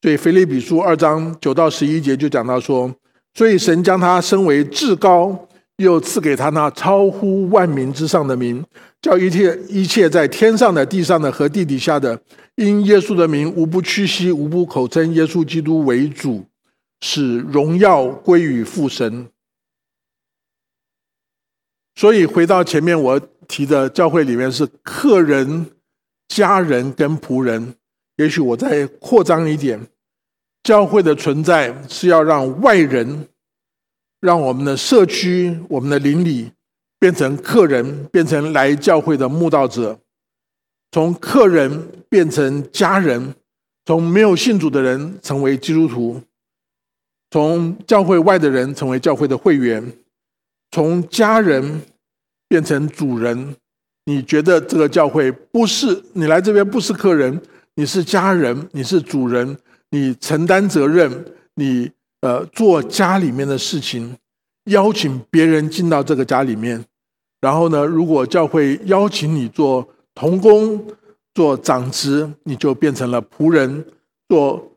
[0.00, 2.94] 所以腓立比书二章九到十一节就讲到说：，
[3.34, 8.64] 所以神将他升为至高，又赐给他那超乎万民之上的名，
[9.02, 12.16] 叫一切一切在天上的、地上的和地底下的，
[12.54, 16.44] 因耶稣的名，无不屈膝，无不口称耶稣基督为主，
[17.06, 19.28] 使荣耀归于父神。
[21.94, 25.70] 所以回到前面我提的教会里面是客人、
[26.28, 27.74] 家人跟仆人。
[28.16, 29.78] 也许我再扩张一点，
[30.62, 33.28] 教会的存在是要让外人、
[34.20, 36.52] 让我们的社区、我们的邻里
[36.98, 39.94] 变成客人，变成来教会的慕道者；
[40.90, 43.34] 从客人变成家人，
[43.84, 46.22] 从没有信主的人成为基督徒，
[47.34, 49.84] 从教会外的人成为教会的会员。
[50.70, 51.82] 从家人
[52.46, 53.56] 变成主人，
[54.04, 57.42] 你觉得这个教会不是你来这边不是客人，
[57.74, 59.58] 你是家人，你是主人，
[59.90, 61.24] 你承担责任，
[61.56, 64.16] 你呃做家里面的事情，
[64.66, 66.84] 邀请别人进到这个家里面，
[67.40, 70.86] 然后呢，如果教会邀请你做童工、
[71.34, 73.84] 做长职，你就变成了仆人，
[74.28, 74.73] 做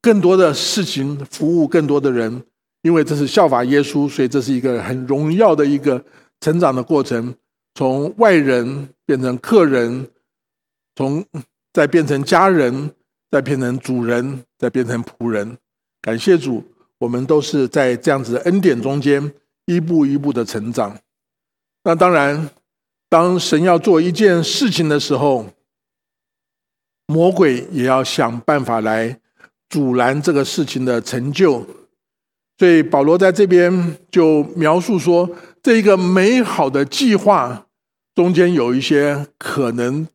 [0.00, 2.42] 更多的事情，服务更多的人。
[2.82, 6.02] 因为这是效法耶稣，所以这是一个很荣耀的一个
[6.40, 7.34] 成长的过程。
[7.74, 10.08] 从外人变成客人，
[10.96, 11.22] 从
[11.74, 12.90] 再变成家人，
[13.30, 15.58] 再变成主人，再变成仆人。
[16.00, 16.64] 感谢主，
[16.96, 19.30] 我们都是在这样子的恩典中间
[19.66, 20.98] 一步一步的成长。
[21.84, 22.48] 那当然，
[23.10, 25.46] 当神要做一件事情的时候，
[27.06, 29.19] 魔鬼也要想办法来
[29.70, 31.66] 阻拦这个事情的成就。
[32.58, 35.30] 所以保罗在这边就描述说，
[35.62, 37.66] 这一个美好的计划
[38.14, 40.06] 中间有一些可能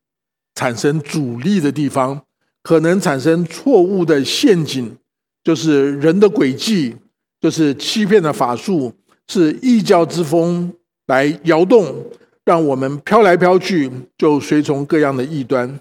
[0.54, 2.22] 产生阻力的地方，
[2.62, 4.96] 可能产生错误的陷阱，
[5.44, 6.96] 就是人的诡计，
[7.42, 8.94] 就是欺骗的法术，
[9.28, 10.72] 是异教之风
[11.08, 12.12] 来摇动，
[12.44, 15.80] 让我们飘来飘去，就随从各样的异端。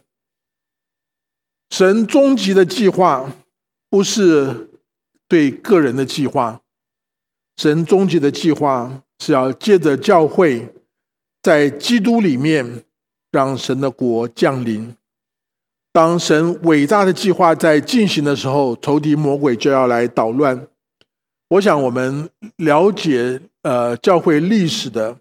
[1.69, 3.31] 神终极的计划
[3.95, 4.71] 不是。
[5.29, 6.61] 对个人的计划，
[7.57, 10.69] 神终极的计划是要借着教会，
[11.41, 12.85] 在基督里面
[13.33, 14.95] 让神的国降临。
[15.93, 20.67] 当神伟大的计划在进行的时候，仇敌魔鬼就要来捣乱。
[21.49, 25.17] 我想我们了解呃教会历史的，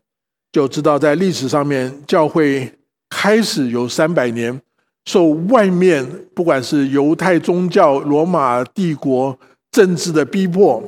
[0.51, 2.77] 就知道在历史上面，教会
[3.09, 4.61] 开始有三百年
[5.05, 9.37] 受外面不管是犹太宗教、罗马帝国。
[9.73, 10.83] 政治的逼迫，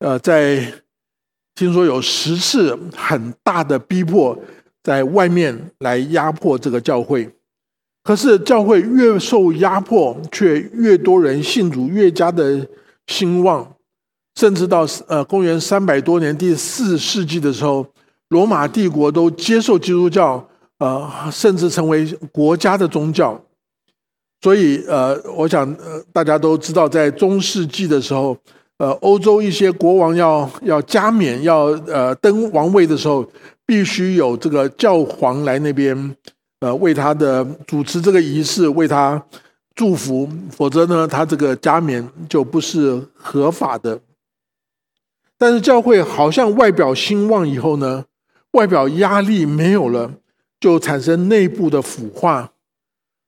[0.00, 0.72] 呃，在
[1.54, 4.36] 听说有十次很大的逼迫，
[4.82, 7.30] 在外面来压迫这个教会。
[8.02, 12.66] 可是教会越受压迫，却越多人信主，越加的
[13.06, 13.76] 兴旺，
[14.34, 17.86] 甚至到呃公元三百多年第四世纪的时候，
[18.30, 20.44] 罗马帝国都接受基督教，
[20.78, 23.40] 呃，甚至成为国家的宗教。
[24.40, 28.36] 所以呃，我想呃大家都知道，在中世纪的时候，
[28.78, 33.26] 呃，欧洲一些国王要要加冕，要呃登王位的时候，
[33.64, 36.16] 必须有这个教皇来那边。
[36.60, 39.22] 呃，为他的主持这个仪式，为他
[39.74, 44.00] 祝福，否则呢，他这个加冕就不是合法的。
[45.36, 48.06] 但是教会好像外表兴旺以后呢，
[48.52, 50.10] 外表压力没有了，
[50.58, 52.52] 就产生内部的腐化，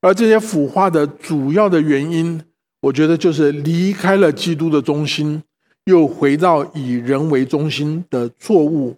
[0.00, 2.42] 而这些腐化的主要的原因，
[2.80, 5.42] 我觉得就是离开了基督的中心，
[5.84, 8.96] 又回到以人为中心的错误。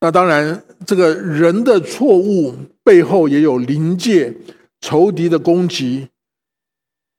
[0.00, 4.34] 那当然，这个人的错误背后也有临界
[4.80, 6.08] 仇敌的攻击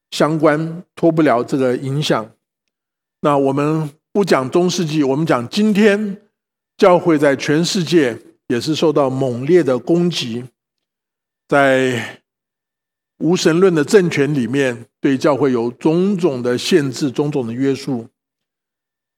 [0.09, 2.31] 相关，脱不了这个影响。
[3.21, 6.17] 那我们不讲中世纪，我们讲今天，
[6.75, 8.17] 教会在全世界
[8.51, 10.43] 也是受到猛烈的攻击，
[11.47, 12.21] 在
[13.17, 18.07] 无神论的政权里面，对教会有种种的限制、种种的约束，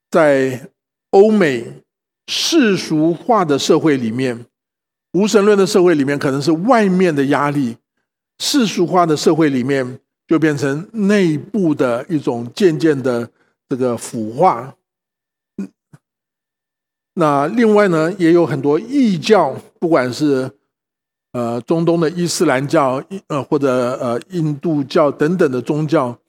[0.10, 0.69] 在
[1.10, 1.82] 欧美。
[2.28, 4.46] 世俗化的社会里面，
[5.12, 7.76] 无神论的社会里面，可能是外面的压力；
[8.39, 13.30] 世俗化的社会里面，就变成内部的一种渐渐的
[13.67, 14.74] 这个腐化。
[17.13, 20.52] 那另外呢，也有很多异教，不管是
[21.32, 26.19] 呃中东的伊斯兰教，呃或者呃印度教等等的宗教，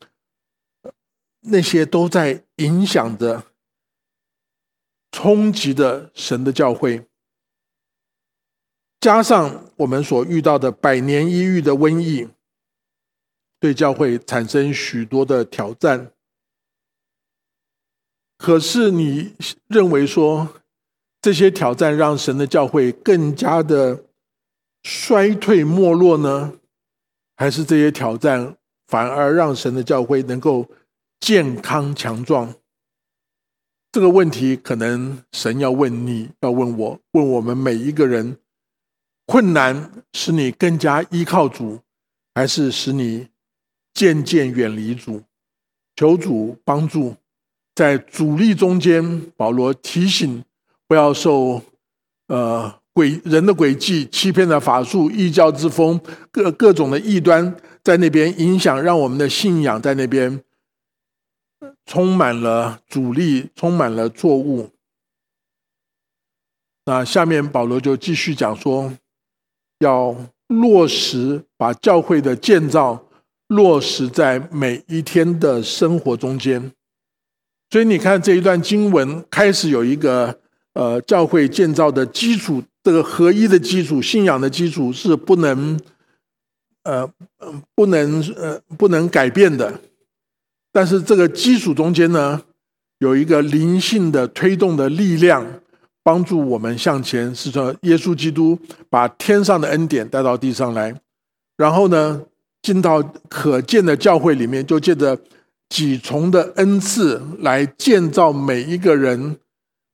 [1.41, 3.45] 那些都在影响着。
[5.17, 7.07] 冲击的神的教会，
[8.99, 12.29] 加上我们所遇到的百年一遇的瘟疫，
[13.61, 16.11] 对教会产生许多的挑战。
[18.37, 19.37] 可是，你
[19.69, 20.49] 认为说
[21.25, 24.05] 这些挑战让神的教会更加的
[24.83, 26.53] 衰退没落呢，
[27.35, 28.55] 还是这些挑战
[28.89, 30.69] 反而让神的教会能够
[31.21, 32.55] 健康强壮？
[33.91, 38.37] 这个问题可能神要问你，要问我，问我们每一个人：
[39.25, 41.81] 困难使你更加依靠主，
[42.35, 43.29] 还是使你
[43.95, 45.23] 渐渐远离主？
[45.97, 47.17] 求主帮助，
[47.75, 50.45] 在阻力中间，保罗提醒
[50.87, 51.63] 不要受
[52.29, 60.43] 呃诡人的诡计、欺骗的法术、异教之风、各各种的异端在那边影响，让我们的信仰在那边。
[61.87, 64.71] 充满了阻力，充满了错误。
[66.87, 68.93] 那下面保罗就继续讲说，
[69.79, 70.15] 要
[70.47, 73.07] 落实把教会的建造
[73.49, 76.73] 落实在每一天的生活中间。
[77.71, 80.41] 所以你看这一段经文开始有一个
[80.75, 85.81] 呃教会建造的基础，这个合一的基础、信仰的基础是不能
[86.85, 87.11] 呃
[87.75, 89.81] 不能呃不能改变的。
[90.73, 92.43] 但是这个基础中间呢，
[92.99, 95.47] 有一个灵性的推动的力量，
[96.03, 97.33] 帮助我们向前。
[97.35, 98.59] 是说，耶稣基督
[98.91, 100.93] 把天上的恩典带到地上来，
[101.57, 102.21] 然后呢，
[102.63, 105.17] 进到可见的教会里面，就借着
[105.69, 109.37] 几重的恩赐来建造每一个人、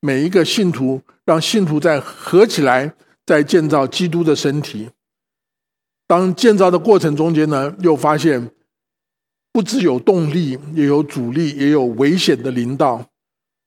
[0.00, 2.94] 每一个信徒，让信徒再合起来，
[3.26, 4.88] 在建造基督的身体。
[6.06, 8.50] 当建造的过程中间呢，又发现。
[9.52, 13.04] 不只有动力，也有阻力，也有危险的领导，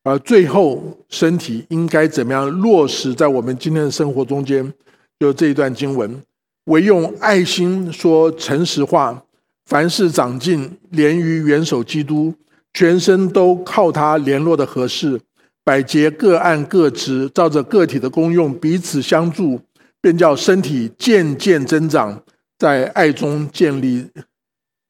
[0.06, 4.74] 而最后身体应该怎么样落实在我们今天的生活中间？
[5.20, 6.24] 就这一段经文，
[6.68, 9.26] 唯用爱心说诚实话，
[9.66, 12.34] 凡事长进，连于元首基督，
[12.74, 15.20] 全身都靠他联络的合适，
[15.64, 19.62] 百节各按各职，照着个体的功用彼此相助，
[20.02, 22.24] 便叫身体渐渐增长，
[22.58, 24.10] 在爱中建立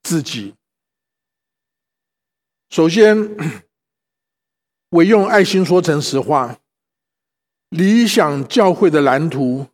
[0.02, 0.56] 自己。
[2.70, 3.38] 首先，
[4.90, 6.58] 唯用爱心说成实话。
[7.70, 9.68] 理想教会的蓝图，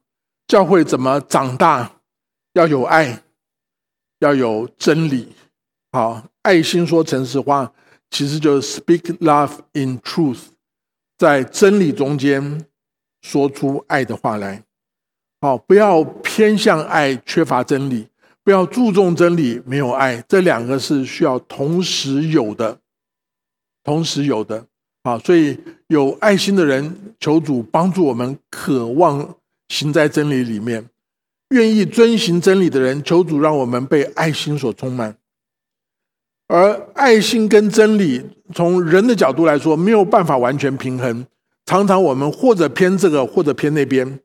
[0.47, 2.01] 教会怎么长大？
[2.53, 3.23] 要有爱，
[4.19, 5.33] 要有真理。
[5.91, 7.73] 好，爱心说诚实话，
[8.09, 10.47] 其实就是 speak love in truth，
[11.20, 12.65] 在真理中间
[13.22, 14.63] 说出爱的话来。
[15.41, 18.05] 好，不要偏向爱，缺乏真理；
[18.41, 20.24] 不要注重真理，没有爱。
[20.30, 22.80] 这两个是需要同时有的。
[23.84, 24.65] 同时有的。
[25.03, 29.36] 啊，所以有爱心的人，求主帮助我们，渴望
[29.67, 30.89] 行在真理里面，
[31.49, 35.17] 愿意遵行真理的人，求主让我们被爱心所充满。
[36.49, 38.21] 而爱心跟真理，
[38.53, 41.25] 从人的角度来说，没有办法完全平衡，
[41.65, 44.19] 常常我们或者偏这个，或者偏那边，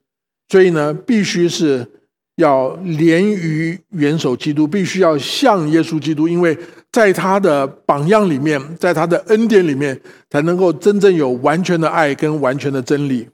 [0.48, 1.88] 所以呢，必须是。
[2.36, 6.58] 要连于元首基督，必须要像耶稣基督，因为
[6.90, 9.96] 在他的榜样里面，在他的恩典里面，
[10.28, 13.28] 才能够真正有完全的爱跟完全的真理。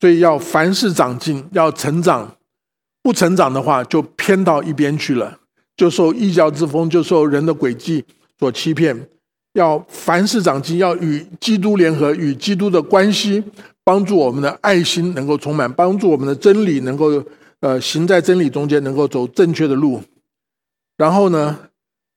[0.00, 2.36] 所以要凡事长进，要成长。
[3.00, 5.38] 不成长的话，就偏到一边去了，
[5.76, 8.04] 就受异教之风，就受人的诡计
[8.38, 9.08] 所欺骗。
[9.52, 13.42] 要凡事长进，要与基督联合，与基督的关系，
[13.84, 17.24] 帮助我们的爱心能够充满，帮助我们的真理能够。
[17.60, 20.02] 呃，行在真理中间，能够走正确的路。
[20.98, 21.58] 然后呢，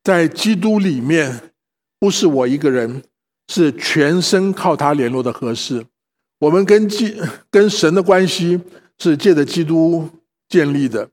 [0.03, 1.53] 在基督里面，
[1.97, 3.01] 不是我一个人，
[3.47, 5.85] 是全身靠他联络的合适。
[6.39, 7.15] 我们跟基
[7.49, 8.59] 跟神的关系
[8.97, 10.09] 是借着基督
[10.49, 11.09] 建立的。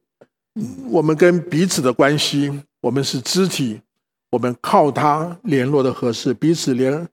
[0.88, 3.80] 我们跟彼此的关系，我们是肢体，
[4.30, 7.08] 我们靠他联络的合适，彼此联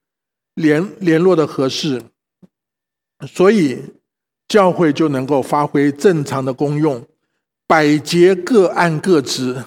[0.56, 2.02] 联联络的合适。
[3.28, 3.82] 所以。
[4.46, 7.08] 教会就能够发挥正常的功用，
[7.66, 9.64] 百节各按各职。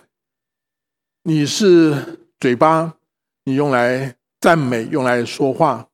[1.25, 2.95] 你是嘴巴，
[3.47, 5.89] 你用来赞美，用来说话，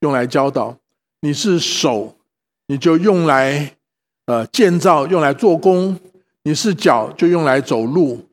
[0.00, 0.78] 用来教导；
[1.20, 2.16] 你是手，
[2.68, 3.76] 你就用来
[4.24, 5.98] 呃建造，用来做工；
[6.46, 8.24] 你是脚，就用来走路。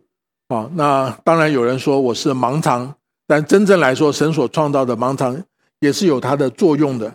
[0.50, 2.94] 啊，那当然有人说我是盲肠，
[3.26, 5.36] 但真正来说，神所创造的盲肠
[5.80, 7.12] 也是有它的作用的。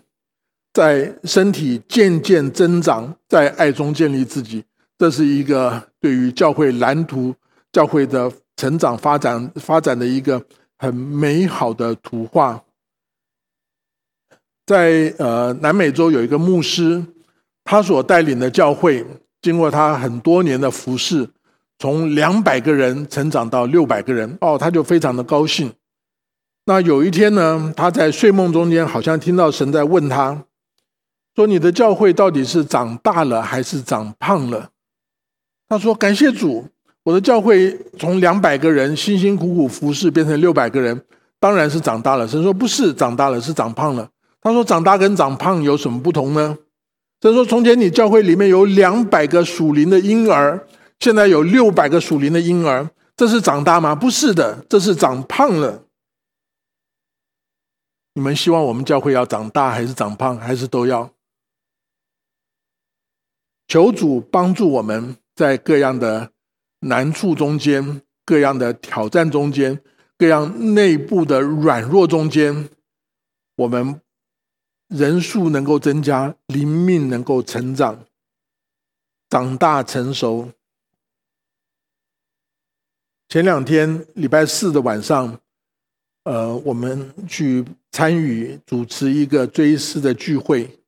[0.73, 4.65] 在身体渐渐增长，在爱中建立自己，
[4.99, 7.33] 这是一个对于教会蓝图、
[7.71, 10.45] 教会的成长发展发展的一个
[10.79, 12.61] 很美好的图画。
[14.67, 17.01] 在呃南美洲有一个牧师，
[17.63, 19.07] 他所带领的教会，
[19.49, 21.27] 经过他很多年的服侍，
[21.79, 25.73] 从两百个人成长到六百个人，哦，他就非常的高兴。
[26.67, 30.45] 那有一天呢，他在睡梦中间，好像听到神在问他。
[31.35, 34.69] 说你的教会到底是长大了还是长胖了？
[35.67, 36.67] 他说：“感谢主，
[37.05, 41.01] 我的教会从两百个人辛辛苦苦服侍变成六百个人，
[41.41, 44.11] 当然是长大了。”神说：“不是长大了，是长胖了。”
[44.43, 46.55] 他说：“长大跟长胖有什么不同呢？”
[47.21, 50.67] 神说：“从前你教会里面有两百个属灵的婴儿，
[51.01, 53.95] 现在有六百个属灵的婴儿，这是长大吗？
[53.95, 55.85] 不是的，这是长胖了。
[58.15, 61.11] 你们希望我们教会要长大还是长胖，还是都要？”
[63.67, 66.31] 求主帮助我们在各样的
[66.81, 69.79] 难处中间、各样的挑战中间、
[70.17, 72.71] 各样内部的软弱中间，
[73.57, 74.01] 我们
[74.89, 78.05] 人数能够增加，灵命能够成长、
[79.29, 80.51] 长大成熟。
[83.29, 85.39] 前两天礼拜四的晚上，
[86.25, 90.81] 呃，我们去参与主持一个追思的聚会。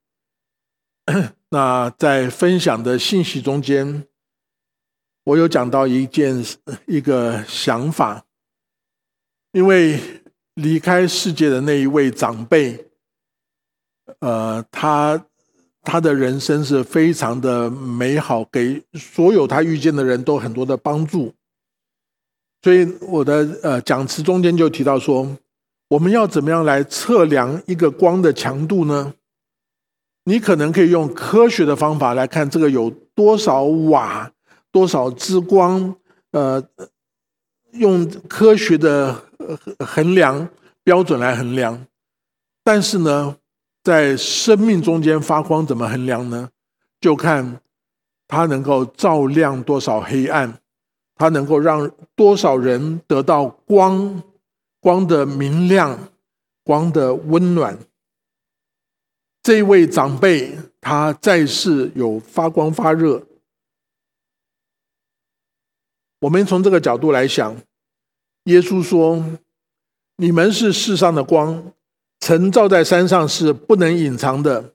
[1.50, 4.06] 那在分享的信息中间，
[5.24, 6.42] 我有讲到一件
[6.86, 8.24] 一个想法，
[9.52, 10.22] 因为
[10.54, 12.89] 离开世界的那一位长辈，
[14.18, 15.24] 呃，他
[15.82, 21.32] 他的人生是非常的美好，给所有他遇见的人都很多的帮助，
[22.62, 25.36] 所以我的呃讲词中间就提到说，
[25.88, 29.14] 我们要怎么样来测量一个光的强度呢？
[30.24, 34.30] 你可能可以用科学的方法来看这个有多少瓦、
[34.70, 35.96] 多少之光，
[36.32, 36.62] 呃，
[37.72, 39.24] 用科学的
[39.78, 40.46] 衡量
[40.84, 41.86] 标准来衡量。
[42.62, 43.34] 但是呢，
[43.90, 46.48] 在生命中间发光怎么衡量呢？
[47.00, 47.60] 就看
[48.28, 50.60] 它能够照亮多少黑暗，
[51.16, 54.22] 它能够让多少人得到光、
[54.78, 55.98] 光的明亮、
[56.62, 57.76] 光的温暖。
[59.42, 63.26] 这位长辈，他在世有发光发热。
[66.20, 67.56] 我们从这个角度来想，
[68.44, 69.24] 耶稣说
[70.16, 71.72] ：“你们是世上的光，
[72.20, 74.72] 晨照在山上是不能隐藏的。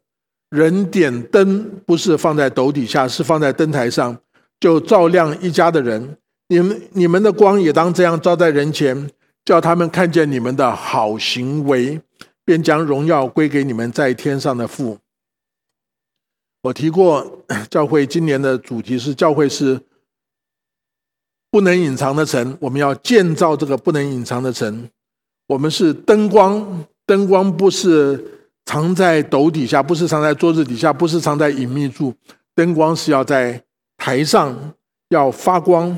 [0.49, 4.17] 人点灯不是放在斗底下，是放在灯台上，
[4.59, 6.17] 就照亮一家的人。
[6.49, 9.09] 你们你们的光也当这样照在人前，
[9.43, 12.01] 叫他们看见你们的好行为。”
[12.47, 14.99] 便将荣耀归给你们在天上的父。
[16.61, 19.81] 我提过， 教会今年的主题是教会是
[21.49, 24.87] 不能隐藏的城，我们要建造这个不能隐藏的城。
[25.47, 32.13] 我们是灯光，灯光不是藏在斗底下，不是藏在桌子底下，不是藏在隐秘处，
[32.55, 33.63] 灯光是要在
[33.97, 34.73] 台上
[35.09, 35.97] 要发光。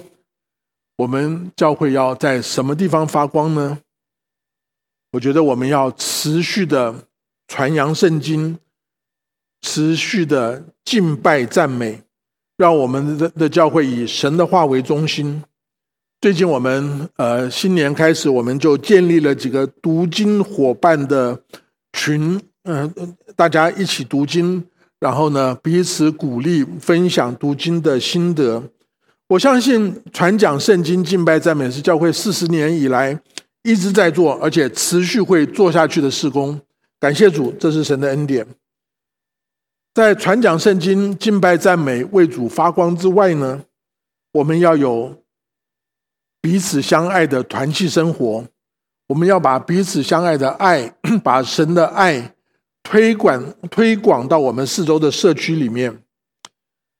[0.98, 3.80] 我们教会要在什么地方发光呢？
[5.12, 6.94] 我觉得我们要持续的
[7.48, 8.58] 传扬圣经，
[9.62, 12.02] 持续的敬拜赞美，
[12.58, 15.44] 让我们的的教会以神的话为中心。
[16.20, 21.40] 最近我们呃新年开始，我们就建立了几个读经伙伴的
[21.94, 22.92] 群，嗯，
[23.36, 24.66] 大家一起读经，
[25.00, 28.64] 然后呢彼此鼓励分享读经的心得。
[29.28, 33.20] 我相信传讲圣经、敬拜赞美是教会四十年以来
[33.62, 36.60] 一直在做，而且持续会做下去的事工。
[37.00, 38.44] 感谢主，这是神的恩典。
[39.94, 43.62] 在传讲圣经、敬拜赞美、为主发光之外呢，
[44.32, 45.16] 我们要有。
[46.48, 48.46] 彼此相爱的团契生活，
[49.08, 50.90] 我们要把彼此相爱的爱，
[51.22, 52.34] 把神的爱
[52.84, 56.02] 推广推广到我们四周的社区里面。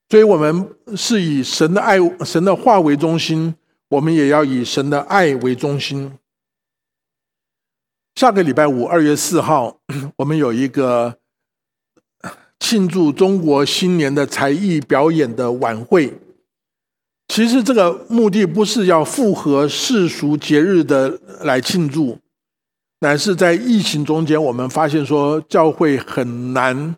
[0.10, 3.56] 所以，我们是以神的爱、神的话为中心，
[3.88, 6.12] 我们也要以神的爱为中心。
[8.16, 9.80] 下个礼拜五，二月四号，
[10.18, 11.18] 我们有一个
[12.60, 16.14] 庆祝中国新年的才艺表演的晚会。
[17.28, 22.18] 其实这个目的不是要符合世俗节日的来庆祝，
[23.02, 26.96] 乃是在疫情中间，我们发现说教会很难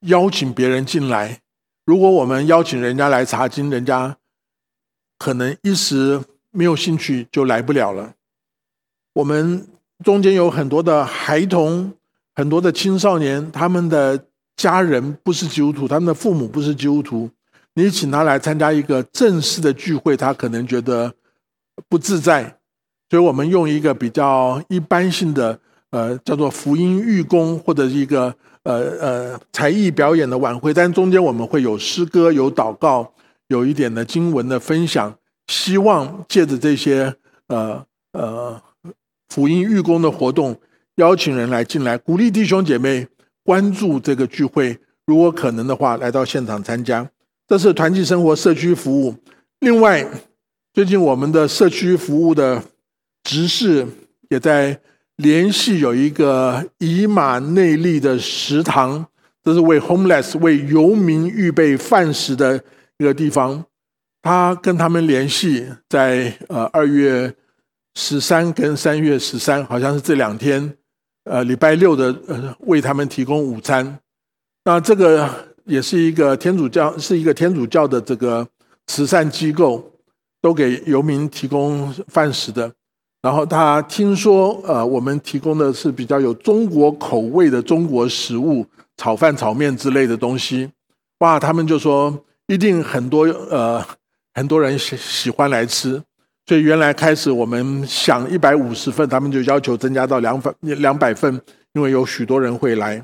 [0.00, 1.40] 邀请别人进来。
[1.86, 4.16] 如果我们邀请人家来查经，人家
[5.18, 8.14] 可能一时没有兴趣就来不了了。
[9.14, 9.66] 我们
[10.04, 11.94] 中间有很多的孩童，
[12.34, 17.30] 很多的青少年，他们的家人不是基督徒，他们的父母不是基督徒。
[17.74, 21.12] 你请他来参加一个正式的聚会，他可能觉得
[21.88, 22.58] 不自在，
[23.08, 25.58] 所以我们用一个比较一般性的，
[25.90, 33.14] 呃，叫做福音预工或者是一个呃呃才艺表演的晚会，但中间我们会有诗歌、有祷告、
[33.48, 35.16] 有一点的经文的分享，
[35.46, 37.14] 希望借着这些
[37.48, 38.60] 呃呃
[39.30, 40.60] 福音预工的活动，
[40.96, 43.08] 邀请人来进来，鼓励弟兄姐妹
[43.42, 47.10] 关注这个聚会，如果可能的话，来到现场参加。
[47.52, 49.14] 这是团契生活社区服务。
[49.60, 50.02] 另外，
[50.72, 52.62] 最近我们的社区服务的
[53.24, 53.86] 执事
[54.30, 54.80] 也在
[55.16, 59.06] 联系有一个以马内利的食堂，
[59.44, 62.58] 这是为 homeless 为游民预备饭食的
[62.96, 63.62] 一个地方。
[64.22, 67.34] 他跟他们联系，在呃二月
[67.96, 70.74] 十三跟三月十三，好像是这两天，
[71.24, 73.98] 呃礼拜六的呃为他们提供午餐。
[74.64, 75.51] 那这个。
[75.64, 78.46] 也是一个天主教，是一个天主教的这个
[78.86, 79.84] 慈善机构，
[80.40, 82.72] 都给游民提供饭食的。
[83.22, 90.68] 然后他听说，呃，我们提供的是比较有中国口味的中国食物，炒饭、炒面之类的东西。
[91.20, 93.80] 哇，他们就说一定很多呃
[94.34, 96.02] 很多人喜喜欢来吃。
[96.46, 101.40] 所以原来开始我们想一百五十份，他们就要求增加到两百两百份，
[101.74, 103.00] 因为有许多人会来。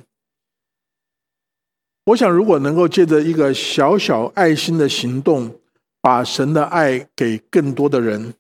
[2.09, 5.55] 我想，如果能够借着一个小小爱心的行动，
[6.01, 8.33] 把神的爱给更多的人，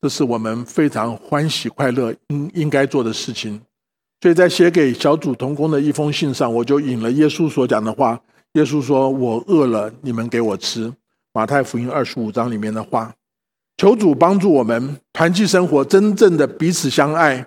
[0.00, 3.60] 这是我们非常欢喜快乐应应该做的事情。
[4.20, 8.20] 所以在写给小组同工的一封信上，我就引了耶稣所讲的话。
[8.54, 10.92] 耶稣说：“我饿了，你们给我吃。”
[11.32, 13.14] 马太福音二十五章里面的话。
[13.76, 17.46] 求主帮助我们团契生活，真正的彼此相爱，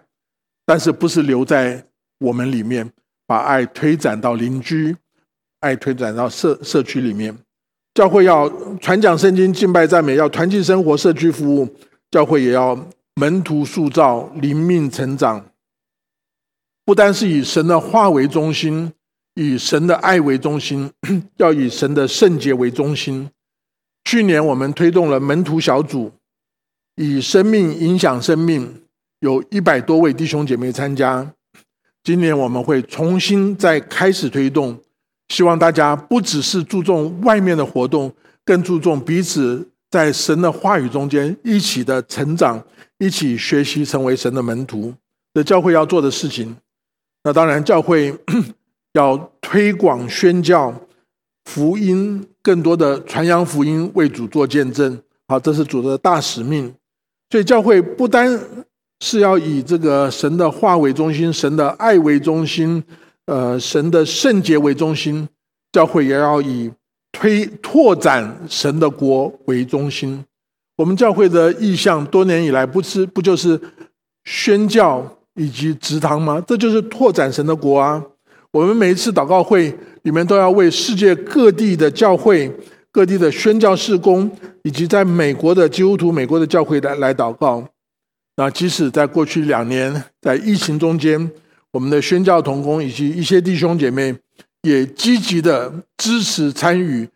[0.66, 1.86] 但是不是留在
[2.20, 2.90] 我们里面，
[3.28, 4.96] 把爱推展到邻居。
[5.62, 7.36] 爱推展到社社区里面，
[7.94, 8.48] 教会要
[8.80, 11.68] 传讲圣经、敬拜赞美，要团契生活、社区服务。
[12.12, 12.78] 教会也要
[13.16, 15.46] 门徒塑造、灵命成长。
[16.84, 18.92] 不单是以神的话为中心，
[19.36, 20.92] 以神的爱为中心，
[21.38, 23.30] 要以神的圣洁为中心。
[24.04, 26.12] 去年我们推动了门徒小组，
[26.96, 28.84] 以生命影响生命，
[29.22, 31.34] 有一百多位弟兄姐妹参加。
[32.04, 34.78] 今年我们会重新再开始推动。
[35.32, 38.12] 希望大家不只是注重外面的活动，
[38.44, 42.62] 更注重彼此在神的话语中间一起的成长，
[42.98, 44.94] 一起学习成为神的门徒
[45.34, 46.54] 的教会要做的事情。
[47.24, 48.14] 那当然，教会
[48.92, 50.76] 要推广宣教
[51.46, 55.02] 福音，更多的传扬福音，为主做见证。
[55.30, 56.76] 好，这是主的大使命。
[57.30, 58.38] 所以，教会不单
[59.00, 62.84] 是要以这个神的话为中心，神的爱为中心。
[63.26, 65.28] 呃，神的圣洁为中心，
[65.72, 66.72] 教会也要以
[67.12, 70.24] 推拓展神的国为中心。
[70.78, 73.60] 我们教会的意向多年以来不是不就是
[74.26, 75.06] 宣教
[75.36, 76.44] 以及职堂吗？
[76.48, 78.04] 这就是拓展神的国啊！
[78.52, 82.52] 我们每一次祷告会里面都要为世界各地的教会、
[82.92, 84.30] 各地的宣教事工，
[84.64, 87.66] 以及在美国的基督徒、美国的教会来来祷告。
[88.36, 91.32] 那即使在过去两年在疫情中间，
[91.72, 94.16] 我们的宣教同工以及一些弟兄姐妹
[94.64, 97.08] 也积极的支持参与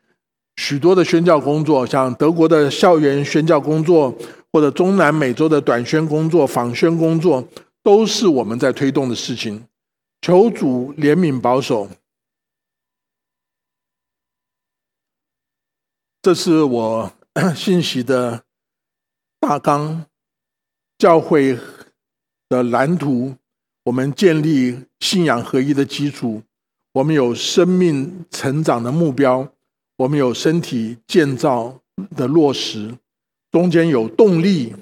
[0.58, 4.18] 许多的宣教工作，像德国的校园宣教工作，
[4.54, 7.46] 或者中南美洲的短宣工作、访宣工作，
[7.84, 9.68] 都是我们在推动的事情。
[10.22, 11.90] 求主怜悯保守，
[16.22, 17.14] 这是我
[17.56, 18.44] 信息的
[19.40, 20.06] 大纲，
[20.98, 21.60] 教会
[22.48, 23.36] 的蓝图，
[23.86, 26.44] 我们建立信仰合一的基础，
[26.92, 29.48] 我们有生命成长的目标，
[29.98, 31.80] 我们有身体建造
[32.16, 32.94] 的落实，
[33.52, 34.76] 中间有动力，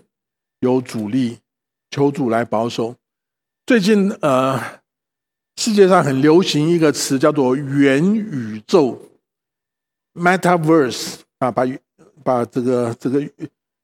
[0.61, 1.37] 有阻力，
[1.91, 2.95] 求主来保守。
[3.65, 4.81] 最近呃。
[5.55, 8.99] 世界上很流行一个词，叫做元宇宙
[10.15, 11.63] （metaverse） 啊，把
[12.23, 13.21] 把这个这个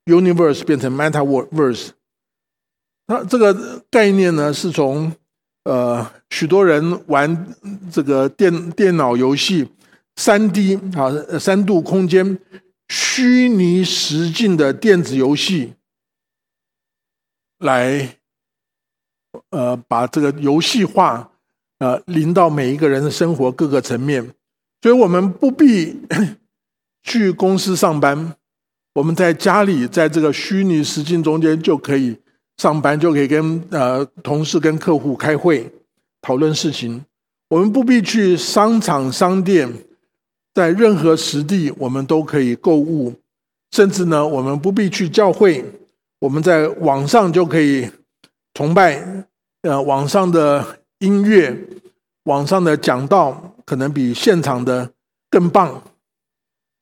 [0.06, 1.90] universe 变成 metaverse。
[3.10, 5.12] 那这个概念呢，是从
[5.64, 7.56] 呃许多人玩
[7.92, 9.68] 这个电电脑游戏
[10.16, 12.38] 三 D 啊三度空间
[12.88, 15.74] 虚拟实境的电子游戏
[17.58, 18.18] 来
[19.50, 21.32] 呃把这个游戏化。
[21.80, 24.22] 呃，临到每一个人的生活各个层面，
[24.82, 25.98] 所以我们不必
[27.04, 28.36] 去公司上班，
[28.96, 32.18] 我们在家里，在这个虚拟实境中间就可以
[32.60, 35.68] 上班，就可以跟呃同事、跟客户开会
[36.22, 37.04] 讨论事情。
[37.50, 39.68] 我们不必去商场、商店，
[40.54, 43.16] 在任何实地，我们都可以购物，
[43.72, 45.66] 甚至呢，我们不必去教会，
[46.20, 47.90] 我们在网上就可以
[48.54, 49.26] 崇拜，
[49.64, 50.76] 呃，网上的。
[51.00, 51.58] 音乐
[52.24, 54.92] 网上的讲道可能比现场的
[55.30, 55.82] 更棒，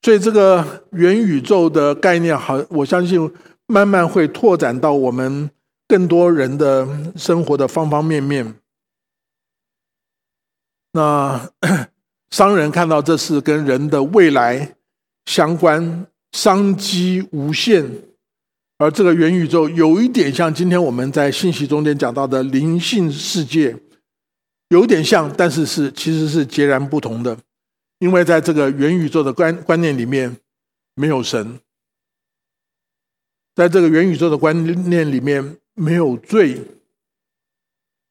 [0.02, 3.32] 所以这个元宇宙的概念，好，我相信
[3.68, 5.48] 慢慢会拓展到我们
[5.88, 6.86] 更多人的
[7.16, 8.54] 生活的方方面面。
[10.92, 11.50] 那
[12.30, 14.76] 商人看到这是跟人的未来
[15.26, 17.90] 相关，商机无限，
[18.76, 23.76] 而这个元宇宙有一点像今天我们在信息中间讲到的灵性世界。
[24.70, 27.38] 有点像，但是是其实是截然不同的，
[28.00, 30.36] 因为在这个元宇宙的观观念里面，
[30.94, 31.58] 没有神，
[33.54, 34.54] 在这个元宇宙的观
[34.90, 36.60] 念里面，没有罪，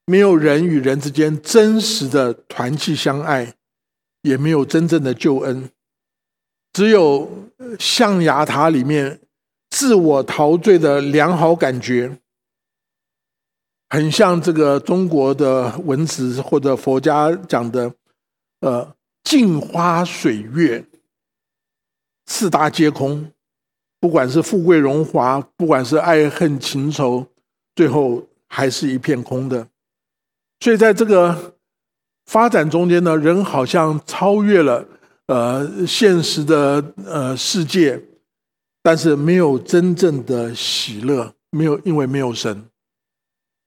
[0.06, 3.56] 没有人与人之间真实的团契相爱，
[4.22, 5.70] 也没有真正的救恩，
[6.72, 7.30] 只有
[7.78, 9.20] 象牙塔里面
[9.70, 12.18] 自我陶醉的良好感觉。
[13.90, 17.94] 很像这个中国的文字或者佛家讲的，
[18.62, 20.86] 呃，镜花水月，
[22.26, 23.32] 四大皆空，
[24.00, 27.26] 不管是富贵荣华，不管是爱恨情仇，
[27.78, 29.66] 最后还是一片空的。
[30.60, 31.56] 所以在这个
[32.26, 34.86] 发展中间呢，人好像超越了
[35.28, 38.02] 呃现实的呃世界，
[38.82, 42.66] 但是没有真正的喜乐，没有，因为没有神。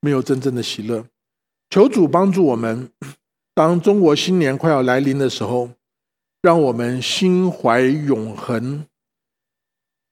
[0.02, 1.04] 没有真正的喜乐，
[1.68, 2.90] 求主帮助我们。
[3.54, 5.68] 当中国新年快要来临的时候，
[6.40, 8.86] 让我们心怀永恒，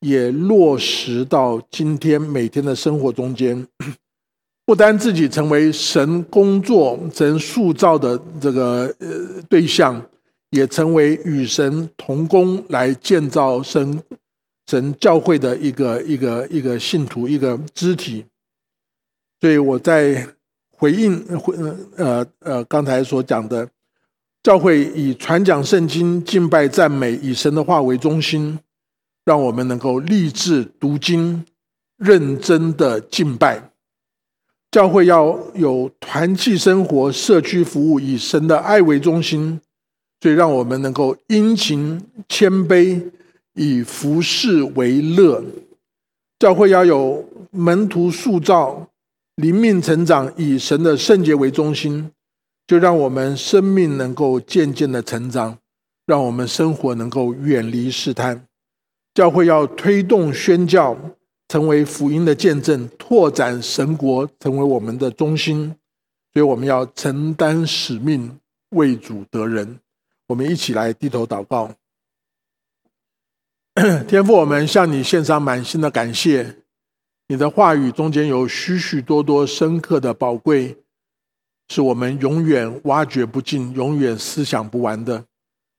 [0.00, 3.66] 也落实到今天每天的生活中间。
[4.64, 10.00] 不单自己成为神工作、神塑造的这个呃对象，
[10.50, 14.02] 也成为与神同工来建造神
[14.66, 18.26] 神教会的一个一个一个信徒、一个肢体。
[19.40, 20.28] 所以我在
[20.70, 21.56] 回应回
[21.96, 23.66] 呃呃刚才所讲的，
[24.42, 28.58] 教会以传讲圣经、敬拜赞美，以神的话为中心，
[29.28, 31.44] 让我们能够立志读经、
[31.98, 33.62] 认真的敬拜。
[34.70, 39.60] 教会要有团契生活、社区服务，以神的爱为中心，
[40.22, 43.02] 所以让我们能够殷勤谦卑，
[43.52, 45.44] 以服侍为乐。
[46.38, 48.88] 教会要有门徒塑造。
[49.36, 52.10] 灵命成长以神的圣洁为中心，
[52.66, 55.58] 就让我们生命能够渐渐的成长，
[56.06, 58.47] 让我们生活能够远离试探。
[59.18, 60.96] 教会要推动宣教，
[61.48, 65.74] 成为福音的见证，拓展神国，成为我们的中心。
[66.32, 68.38] 所以我们要承担使命，
[68.68, 69.80] 为主得人。
[70.28, 71.74] 我们一起来低头祷告，
[74.06, 76.58] 天父，我们向你献上满心的感谢。
[77.26, 80.76] 你的话语中间有许许多多深刻的宝贵，
[81.66, 85.24] 是我们永远挖掘不尽、永远思想不完的。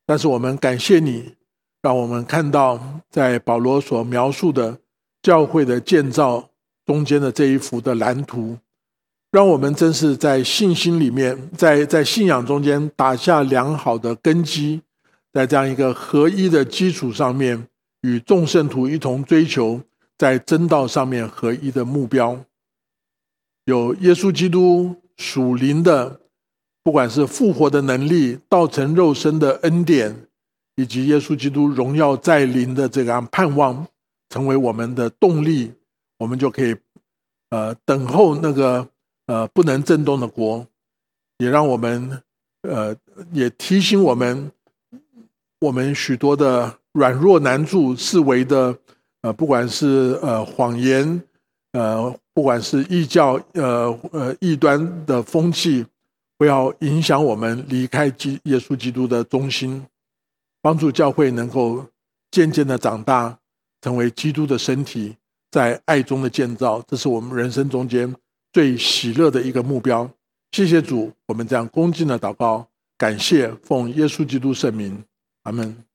[0.06, 1.36] 但是我们感谢你，
[1.82, 4.80] 让我们看到在保罗所描述的
[5.22, 6.50] 教会的建造
[6.86, 8.58] 中间的这一幅的蓝图，
[9.32, 14.82] 让我们真是在信心里面，在在信仰中间打下良好的根基，
[15.32, 17.68] 在这样一个合一的基础上面，
[18.02, 19.82] 与众圣徒一同追求。
[20.18, 22.44] 在真道上面合一的目标，
[23.64, 26.20] 有耶稣基督属灵的，
[26.84, 30.28] 不管是复活的能力、道成肉身的恩典，
[30.80, 33.86] 以及耶稣基督荣耀在临的这个盼望，
[34.30, 35.74] 成为我们的动力，
[36.18, 36.74] 我们就可以
[37.50, 38.88] 呃等候那个
[39.28, 40.66] 呃不能震动的国，
[41.40, 42.24] 也让我们
[42.62, 42.96] 呃
[43.34, 44.50] 也提醒我们，
[45.60, 48.74] 我们许多的软弱难助、视为的。
[49.22, 51.22] 呃，不管是呃谎言，
[51.74, 55.86] 呃，不管是异教，呃呃异端的风气，
[56.38, 59.86] 不要影响我们离开基耶稣基督的中心，
[60.62, 61.86] 帮助教会能够
[62.32, 63.38] 渐渐的长大，
[63.82, 65.16] 成为基督的身体，
[65.52, 68.14] 在爱中的建造，这是我们人生中间
[68.52, 70.10] 最喜乐的一个目标。
[70.52, 75.04] 谢谢主，我们这样恭敬的祷告，感谢奉耶稣基督圣名，
[75.44, 75.89] 阿门。